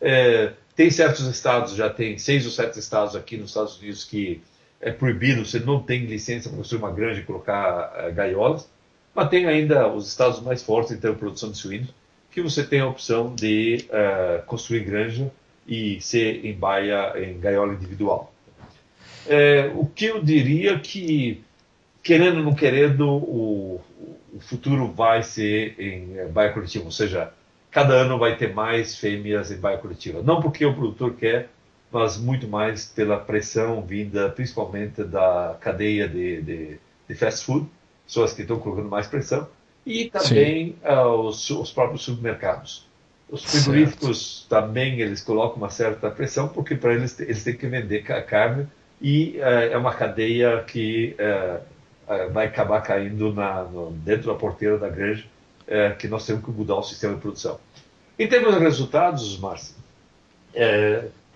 É, 0.00 0.52
tem 0.74 0.90
certos 0.90 1.26
estados, 1.26 1.74
já 1.74 1.90
tem 1.90 2.18
seis 2.18 2.44
ou 2.46 2.52
sete 2.52 2.78
estados 2.78 3.16
aqui 3.16 3.36
nos 3.36 3.50
Estados 3.50 3.78
Unidos 3.78 4.04
que 4.04 4.40
é 4.80 4.90
proibido, 4.90 5.44
você 5.44 5.58
não 5.58 5.80
tem 5.82 6.04
licença 6.04 6.48
para 6.48 6.58
construir 6.58 6.78
uma 6.78 6.92
granja 6.92 7.20
e 7.20 7.24
colocar 7.24 8.08
uh, 8.08 8.12
gaiolas, 8.12 8.68
mas 9.14 9.28
tem 9.28 9.46
ainda 9.46 9.88
os 9.88 10.08
estados 10.08 10.40
mais 10.40 10.62
fortes 10.62 10.92
em 10.92 10.98
termos 10.98 11.16
de 11.16 11.24
produção 11.24 11.50
de 11.50 11.58
suínos, 11.58 11.94
que 12.30 12.40
você 12.40 12.62
tem 12.62 12.80
a 12.80 12.86
opção 12.86 13.34
de 13.34 13.86
uh, 13.88 14.44
construir 14.46 14.80
granja 14.80 15.30
e 15.66 16.00
ser 16.00 16.44
em 16.44 16.54
baia, 16.54 17.12
em 17.16 17.38
gaiola 17.38 17.74
individual. 17.74 18.32
É, 19.26 19.70
o 19.74 19.84
que 19.84 20.06
eu 20.06 20.22
diria 20.22 20.78
que, 20.78 21.42
querendo 22.02 22.38
ou 22.38 22.44
não 22.44 22.54
querendo, 22.54 23.06
o, 23.06 23.80
o 24.32 24.40
futuro 24.40 24.90
vai 24.90 25.22
ser 25.22 25.74
em 25.78 26.26
baia 26.30 26.52
coletiva, 26.52 26.86
ou 26.86 26.90
seja, 26.90 27.32
cada 27.70 27.92
ano 27.92 28.18
vai 28.18 28.36
ter 28.36 28.54
mais 28.54 28.96
fêmeas 28.96 29.50
em 29.50 29.58
baia 29.58 29.76
coletiva. 29.76 30.22
Não 30.22 30.40
porque 30.40 30.64
o 30.64 30.74
produtor 30.74 31.14
quer, 31.14 31.50
mas 31.90 32.18
muito 32.18 32.46
mais 32.46 32.86
pela 32.86 33.18
pressão 33.18 33.82
vinda 33.82 34.28
principalmente 34.28 35.02
da 35.02 35.56
cadeia 35.60 36.08
de, 36.08 36.42
de, 36.42 36.78
de 37.08 37.14
fast 37.14 37.44
food, 37.44 37.66
pessoas 38.06 38.32
que 38.32 38.42
estão 38.42 38.58
colocando 38.58 38.88
mais 38.88 39.06
pressão, 39.06 39.48
e 39.86 40.10
também 40.10 40.76
uh, 40.84 41.26
os, 41.26 41.48
os, 41.48 41.72
próprios 41.72 42.02
supermercados. 42.02 42.86
Os 43.30 43.42
frigoríficos 43.42 44.40
certo. 44.40 44.48
também 44.48 45.00
eles 45.00 45.22
colocam 45.22 45.56
uma 45.56 45.70
certa 45.70 46.10
pressão, 46.10 46.48
porque 46.48 46.74
para 46.74 46.94
eles 46.94 47.18
eles 47.20 47.42
têm 47.42 47.56
que 47.56 47.66
vender 47.66 48.02
carne 48.02 48.66
e 49.00 49.38
uh, 49.38 49.72
é 49.72 49.76
uma 49.76 49.94
cadeia 49.94 50.62
que 50.62 51.16
uh, 51.18 52.32
vai 52.32 52.46
acabar 52.46 52.82
caindo 52.82 53.32
na, 53.32 53.64
no, 53.64 53.90
dentro 53.92 54.26
da 54.32 54.34
porteira 54.34 54.78
da 54.78 54.88
granja, 54.88 55.24
que 55.98 56.08
nós 56.08 56.24
temos 56.24 56.42
que 56.42 56.50
mudar 56.50 56.76
o 56.76 56.82
sistema 56.82 57.12
de 57.12 57.20
produção. 57.20 57.60
Em 58.18 58.26
termos 58.26 58.54
de 58.54 58.60
resultados, 58.60 59.38
Márcio, 59.38 59.74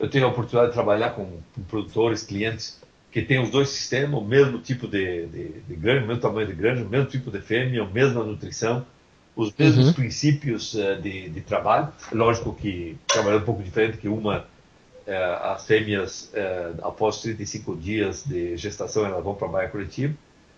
eu 0.03 0.11
tenho 0.11 0.27
a 0.27 0.29
oportunidade 0.29 0.71
de 0.71 0.75
trabalhar 0.75 1.11
com, 1.11 1.39
com, 1.55 1.63
produtores, 1.63 2.25
clientes 2.25 2.83
que 3.13 3.23
têm 3.23 3.41
os 3.41 3.51
dois 3.51 3.69
sistemas, 3.69 4.21
o 4.21 4.25
mesmo 4.25 4.59
tipo 4.59 4.89
de, 4.89 5.27
de, 5.27 5.49
de 5.61 5.77
granja, 5.77 6.05
o 6.05 6.09
mesmo 6.09 6.21
tamanho 6.21 6.49
de 6.49 6.55
granja, 6.55 6.83
o 6.83 6.89
mesmo 6.89 7.07
tipo 7.07 7.31
de 7.31 7.41
fêmea, 7.41 7.83
a 7.83 7.87
mesma 7.87 8.25
nutrição, 8.25 8.85
os 9.37 9.55
mesmos 9.57 9.89
uhum. 9.89 9.93
princípios 9.93 10.75
uh, 10.75 11.01
de, 11.01 11.29
de, 11.29 11.41
trabalho. 11.43 11.89
Lógico 12.11 12.53
que 12.53 12.97
trabalhando 13.07 13.43
um 13.43 13.45
pouco 13.45 13.63
diferente 13.63 13.97
que 13.97 14.09
uma, 14.09 14.41
uh, 14.41 15.53
as 15.53 15.67
fêmeas, 15.67 16.33
uh, 16.35 16.85
após 16.85 17.21
35 17.21 17.77
dias 17.77 18.25
de 18.27 18.57
gestação, 18.57 19.07
elas 19.07 19.23
vão 19.23 19.37
para 19.37 19.47
a 19.47 19.51
baia 19.51 19.69
coletiva, 19.69 20.15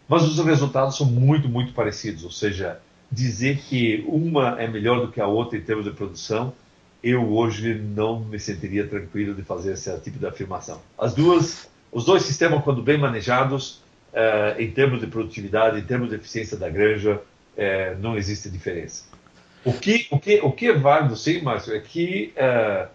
mas 0.09 0.23
os 0.23 0.43
resultados 0.43 0.97
são 0.97 1.07
muito, 1.07 1.51
muito 1.51 1.75
parecidos. 1.75 2.25
Ou 2.25 2.31
seja, 2.31 2.81
dizer 3.13 3.59
que 3.59 4.05
uma 4.09 4.59
é 4.59 4.67
melhor 4.67 5.05
do 5.05 5.13
que 5.13 5.21
a 5.21 5.27
outra 5.27 5.59
em 5.59 5.61
termos 5.61 5.85
de 5.85 5.91
produção, 5.91 6.55
eu 7.05 7.31
hoje 7.31 7.75
não 7.75 8.19
me 8.19 8.41
sentiria 8.41 8.87
tranquilo 8.87 9.35
de 9.35 9.43
fazer 9.43 9.75
esse 9.75 9.95
tipo 10.01 10.19
de 10.19 10.27
afirmação. 10.27 10.81
As 10.99 11.15
duas, 11.15 11.69
os 11.93 12.07
dois 12.07 12.23
sistemas, 12.23 12.65
quando 12.65 12.83
bem 12.83 12.97
manejados, 12.97 13.85
em 14.59 14.71
termos 14.71 15.01
de 15.01 15.07
produtividade, 15.07 15.79
em 15.79 15.83
termos 15.83 16.09
de 16.09 16.15
eficiência 16.15 16.57
da 16.57 16.69
granja, 16.69 17.21
é, 17.57 17.95
não 17.97 18.17
existe 18.17 18.49
diferença. 18.49 19.05
O 19.65 19.73
que, 19.73 20.07
o, 20.11 20.19
que, 20.19 20.41
o 20.41 20.53
que 20.53 20.69
é 20.69 20.73
válido, 20.73 21.17
sim, 21.17 21.41
Márcio, 21.43 21.75
é 21.75 21.81
que 21.81 22.33
é, 22.37 22.89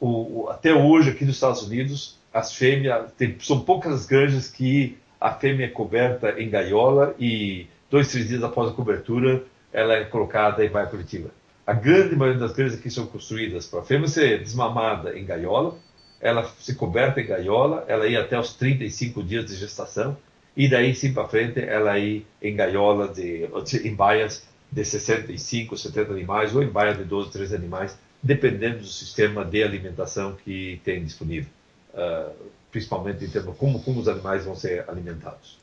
o, 0.00 0.48
até 0.48 0.74
hoje, 0.74 1.10
aqui 1.10 1.24
nos 1.24 1.34
Estados 1.34 1.62
Unidos, 1.62 2.18
as 2.32 2.54
fêmeas, 2.54 3.12
tem, 3.16 3.36
são 3.40 3.60
poucas 3.60 3.92
as 3.92 4.06
granjas 4.06 4.48
que 4.48 4.96
a 5.20 5.32
fêmea 5.32 5.66
é 5.66 5.68
coberta 5.68 6.40
em 6.40 6.48
gaiola 6.48 7.14
e 7.18 7.66
dois, 7.90 8.10
três 8.10 8.28
dias 8.28 8.42
após 8.42 8.70
a 8.70 8.74
cobertura, 8.74 9.42
ela 9.72 9.94
é 9.94 10.04
colocada 10.04 10.64
em 10.64 10.70
baia 10.70 10.86
coletiva. 10.86 11.30
A 11.64 11.72
grande 11.72 12.16
maioria 12.16 12.40
das 12.40 12.52
granjas 12.52 12.78
aqui 12.78 12.90
são 12.90 13.06
construídas 13.06 13.66
para 13.66 13.80
a 13.80 13.84
fêmea 13.84 14.08
ser 14.08 14.40
desmamada 14.40 15.16
em 15.16 15.24
gaiola, 15.24 15.76
ela 16.20 16.44
se 16.58 16.74
coberta 16.74 17.20
em 17.20 17.26
gaiola, 17.26 17.84
ela 17.86 18.06
ia 18.06 18.20
até 18.20 18.38
os 18.38 18.54
35 18.54 19.22
dias 19.22 19.46
de 19.46 19.54
gestação, 19.54 20.16
e 20.56 20.68
daí 20.68 20.94
sim 20.94 21.12
para 21.12 21.28
frente 21.28 21.60
ela 21.60 21.98
ir 21.98 22.26
em 22.40 22.54
gaiola, 22.54 23.08
de, 23.08 23.48
em 23.84 23.94
baias 23.94 24.44
de 24.70 24.84
65, 24.84 25.76
70 25.76 26.12
animais 26.12 26.54
ou 26.54 26.62
em 26.62 26.68
baia 26.68 26.94
de 26.94 27.04
12, 27.04 27.30
13 27.30 27.54
animais, 27.54 27.96
dependendo 28.22 28.78
do 28.78 28.86
sistema 28.86 29.44
de 29.44 29.62
alimentação 29.62 30.34
que 30.44 30.80
tem 30.84 31.04
disponível, 31.04 31.50
uh, 31.94 32.32
principalmente 32.70 33.24
em 33.24 33.28
termos 33.28 33.56
como, 33.56 33.82
como 33.82 34.00
os 34.00 34.08
animais 34.08 34.44
vão 34.44 34.56
ser 34.56 34.88
alimentados. 34.88 35.58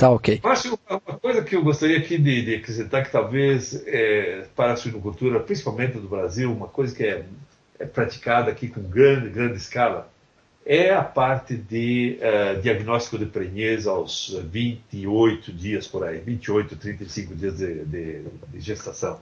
Tá 0.00 0.10
ok. 0.10 0.40
Márcio, 0.42 0.78
uma 0.88 1.18
coisa 1.18 1.42
que 1.42 1.54
eu 1.54 1.62
gostaria 1.62 1.98
aqui 1.98 2.16
de, 2.16 2.42
de 2.42 2.54
acrescentar 2.54 3.04
que 3.04 3.12
talvez 3.12 3.86
é, 3.86 4.46
para 4.56 4.72
a 4.72 4.76
suinocultura, 4.76 5.40
principalmente 5.40 5.98
do 5.98 6.08
Brasil, 6.08 6.50
uma 6.50 6.68
coisa 6.68 6.96
que 6.96 7.04
é, 7.04 7.26
é 7.78 7.84
praticada 7.84 8.50
aqui 8.50 8.68
com 8.68 8.80
grande, 8.80 9.28
grande 9.28 9.58
escala, 9.58 10.10
é 10.64 10.94
a 10.94 11.04
parte 11.04 11.54
de 11.54 12.18
uh, 12.18 12.62
diagnóstico 12.62 13.18
de 13.18 13.26
prenhez 13.26 13.86
aos 13.86 14.40
28 14.42 15.52
dias 15.52 15.86
por 15.86 16.02
aí, 16.02 16.18
28, 16.18 16.76
35 16.76 17.34
dias 17.34 17.58
de, 17.58 17.84
de, 17.84 18.22
de 18.48 18.60
gestação. 18.60 19.20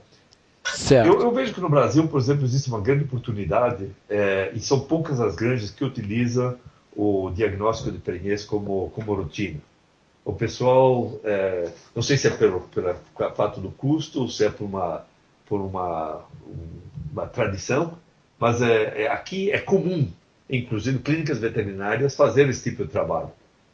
Eu, 1.05 1.19
eu, 1.19 1.31
vejo 1.33 1.53
que 1.53 1.59
no 1.59 1.67
Brasil, 1.67 2.07
por 2.07 2.21
exemplo, 2.21 2.45
existe 2.45 2.69
uma 2.69 2.79
grande 2.79 3.03
oportunidade 3.03 3.89
é, 4.09 4.51
e 4.53 4.61
são 4.61 4.79
poucas 4.79 5.19
as 5.19 5.35
granjas 5.35 5.71
que 5.71 5.83
utilizam 5.83 6.55
o 6.95 7.31
diagnóstico 7.31 7.91
de 7.91 7.97
prenhez 7.97 8.45
como, 8.45 8.89
como 8.91 9.13
rotina. 9.13 9.59
O 10.25 10.33
pessoal, 10.33 11.19
é, 11.23 11.69
não 11.95 12.03
sei 12.03 12.17
se 12.17 12.27
é 12.27 12.31
pelo, 12.31 12.61
pelo 12.61 12.93
fato 13.35 13.59
do 13.59 13.71
custo, 13.71 14.27
se 14.29 14.45
é 14.45 14.49
por 14.49 14.65
uma, 14.65 15.05
por 15.45 15.61
uma, 15.61 16.21
uma 17.11 17.25
tradição, 17.25 17.97
mas 18.37 18.61
é, 18.61 19.03
é 19.03 19.07
aqui 19.07 19.51
é 19.51 19.59
comum 19.59 20.07
inclusive 20.49 20.99
clínicas 20.99 21.39
veterinárias, 21.39 22.15
fazer 22.15 22.49
esse 22.49 22.69
tipo 22.69 22.83
de 22.83 22.89
trabalho. 22.89 23.29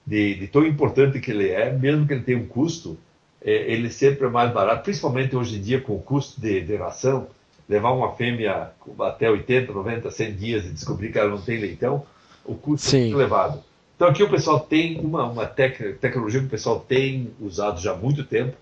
De, 0.05 0.35
de, 0.35 0.47
tão 0.47 0.65
importante 0.65 1.19
que 1.19 1.31
ele 1.31 1.49
é, 1.49 1.71
mesmo 1.71 2.05
que 2.05 2.13
ele 2.13 2.21
tenha 2.21 2.37
um 2.37 2.45
custo, 2.45 2.97
é, 3.41 3.71
ele 3.71 3.89
sempre 3.89 4.27
é 4.27 4.29
mais 4.29 4.51
barato, 4.51 4.83
principalmente 4.83 5.35
hoje 5.35 5.55
em 5.55 5.61
dia 5.61 5.79
com 5.79 5.95
o 5.95 6.01
custo 6.01 6.39
de, 6.39 6.61
de 6.61 6.75
ração, 6.75 7.27
levar 7.67 7.91
uma 7.91 8.13
fêmea 8.13 8.71
até 8.99 9.29
80, 9.29 9.71
90, 9.71 10.11
100 10.11 10.35
dias 10.35 10.65
e 10.65 10.69
descobrir 10.69 11.11
que 11.11 11.17
ela 11.17 11.29
não 11.29 11.41
tem 11.41 11.59
leitão, 11.59 12.05
o 12.43 12.53
custo 12.53 12.87
Sim. 12.87 12.97
é 12.97 13.01
muito 13.01 13.19
elevado. 13.19 13.63
Então 13.95 14.09
aqui 14.09 14.21
o 14.23 14.29
pessoal 14.29 14.59
tem 14.59 14.99
uma, 14.99 15.25
uma 15.25 15.45
tec 15.45 15.97
tecnologia 15.99 16.41
que 16.41 16.47
o 16.47 16.49
pessoal 16.49 16.79
tem 16.79 17.31
usado 17.39 17.79
já 17.79 17.93
há 17.93 17.95
muito 17.95 18.23
tempo 18.25 18.55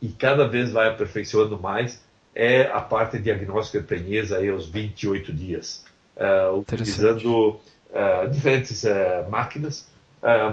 e 0.00 0.08
cada 0.08 0.46
vez 0.46 0.70
vai 0.70 0.88
aperfeiçoando 0.88 1.58
mais, 1.58 2.00
é 2.34 2.62
a 2.62 2.80
parte 2.80 3.18
diagnóstica 3.18 3.80
de 3.80 3.86
prenhez 3.86 4.32
aí 4.32 4.48
aos 4.48 4.68
28 4.68 5.32
dias 5.32 5.84
uh, 6.16 6.56
utilizando 6.56 7.58
uh, 7.90 8.30
diferentes 8.30 8.84
uh, 8.84 9.28
máquinas, 9.28 9.88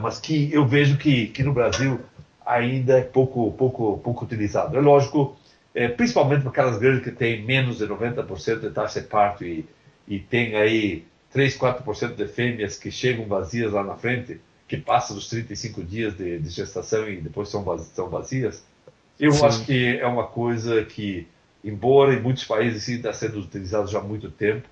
mas 0.01 0.19
que 0.19 0.53
eu 0.53 0.65
vejo 0.65 0.95
que, 0.95 1.27
que 1.27 1.41
no 1.43 1.51
Brasil 1.51 1.99
ainda 2.45 2.99
é 2.99 3.01
pouco, 3.01 3.51
pouco, 3.53 3.97
pouco 3.97 4.23
utilizado. 4.23 4.77
É 4.77 4.79
lógico, 4.79 5.35
é, 5.73 5.87
principalmente 5.87 6.41
para 6.41 6.51
aquelas 6.51 6.77
granjas 6.77 7.03
que 7.03 7.09
têm 7.09 7.43
menos 7.43 7.79
de 7.79 7.87
90% 7.87 8.59
de 8.59 8.69
taxa 8.69 9.01
de 9.01 9.07
parto 9.07 9.43
e, 9.43 9.65
e 10.07 10.19
tem 10.19 10.55
aí 10.55 11.03
3, 11.35 11.57
4% 11.57 12.15
de 12.15 12.27
fêmeas 12.29 12.77
que 12.77 12.89
chegam 12.89 13.25
vazias 13.25 13.73
lá 13.73 13.83
na 13.83 13.95
frente, 13.95 14.39
que 14.69 14.77
passam 14.77 15.17
dos 15.17 15.27
35 15.27 15.83
dias 15.83 16.15
de, 16.15 16.39
de 16.39 16.49
gestação 16.49 17.09
e 17.09 17.17
depois 17.17 17.49
são, 17.49 17.77
são 17.77 18.09
vazias. 18.09 18.63
Eu 19.19 19.33
Sim. 19.33 19.45
acho 19.45 19.65
que 19.65 19.97
é 19.97 20.07
uma 20.07 20.27
coisa 20.27 20.85
que, 20.85 21.27
embora 21.61 22.13
em 22.13 22.21
muitos 22.21 22.45
países 22.45 22.83
sim 22.83 22.95
está 22.95 23.11
sendo 23.11 23.41
utilizado 23.41 23.91
já 23.91 23.99
há 23.99 24.01
muito 24.01 24.31
tempo, 24.31 24.65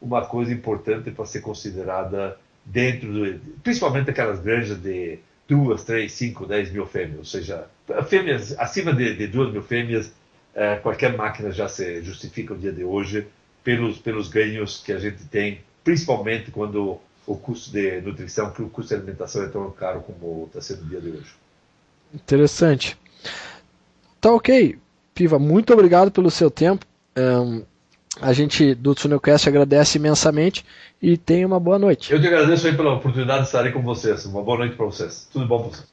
uma 0.00 0.24
coisa 0.24 0.52
importante 0.52 1.10
para 1.10 1.26
ser 1.26 1.40
considerada 1.40 2.38
dentro, 2.64 3.12
do, 3.12 3.40
principalmente 3.64 4.08
aquelas 4.08 4.38
granjas 4.38 4.80
de 4.80 5.18
duas, 5.48 5.82
três, 5.82 6.12
cinco, 6.12 6.46
dez 6.46 6.70
mil 6.70 6.86
fêmeas, 6.86 7.18
ou 7.18 7.24
seja, 7.24 7.66
fêmeas 8.06 8.56
acima 8.56 8.92
de, 8.92 9.16
de 9.16 9.26
duas 9.26 9.52
mil 9.52 9.62
fêmeas, 9.62 10.12
eh, 10.54 10.76
qualquer 10.76 11.16
máquina 11.16 11.50
já 11.50 11.66
se 11.68 12.00
justifica 12.02 12.54
no 12.54 12.60
dia 12.60 12.72
de 12.72 12.84
hoje 12.84 13.26
pelos 13.64 13.98
pelos 13.98 14.28
ganhos 14.28 14.80
que 14.80 14.92
a 14.92 14.98
gente 14.98 15.24
tem, 15.24 15.58
principalmente 15.84 16.50
quando 16.50 16.98
o 17.26 17.36
custo 17.36 17.70
de 17.70 18.00
nutrição, 18.00 18.50
que 18.50 18.62
o 18.62 18.68
custo 18.68 18.88
de 18.88 19.00
alimentação 19.00 19.44
é 19.44 19.48
tão 19.48 19.70
caro 19.70 20.00
como 20.00 20.46
está 20.46 20.60
sendo 20.60 20.82
no 20.82 20.88
dia 20.88 21.00
de 21.00 21.10
hoje. 21.10 21.34
Interessante. 22.12 22.98
Tá 24.20 24.32
ok, 24.32 24.78
Piva, 25.14 25.38
muito 25.38 25.72
obrigado 25.72 26.10
pelo 26.10 26.30
seu 26.30 26.50
tempo. 26.50 26.84
Um, 27.16 27.62
a 28.20 28.32
gente 28.32 28.74
do 28.74 28.94
Tsunocast 28.94 29.48
agradece 29.48 29.98
imensamente 29.98 30.64
e 31.02 31.16
tenha 31.16 31.46
uma 31.46 31.58
boa 31.58 31.78
noite. 31.78 32.12
Eu 32.12 32.20
te 32.20 32.26
agradeço 32.26 32.66
aí 32.66 32.76
pela 32.76 32.94
oportunidade 32.94 33.40
de 33.40 33.46
estar 33.46 33.64
aí 33.64 33.72
com 33.72 33.82
vocês. 33.82 34.24
Uma 34.24 34.42
boa 34.42 34.58
noite 34.58 34.76
para 34.76 34.86
vocês. 34.86 35.28
Tudo 35.32 35.46
bom 35.46 35.62
para 35.62 35.68
vocês. 35.70 35.88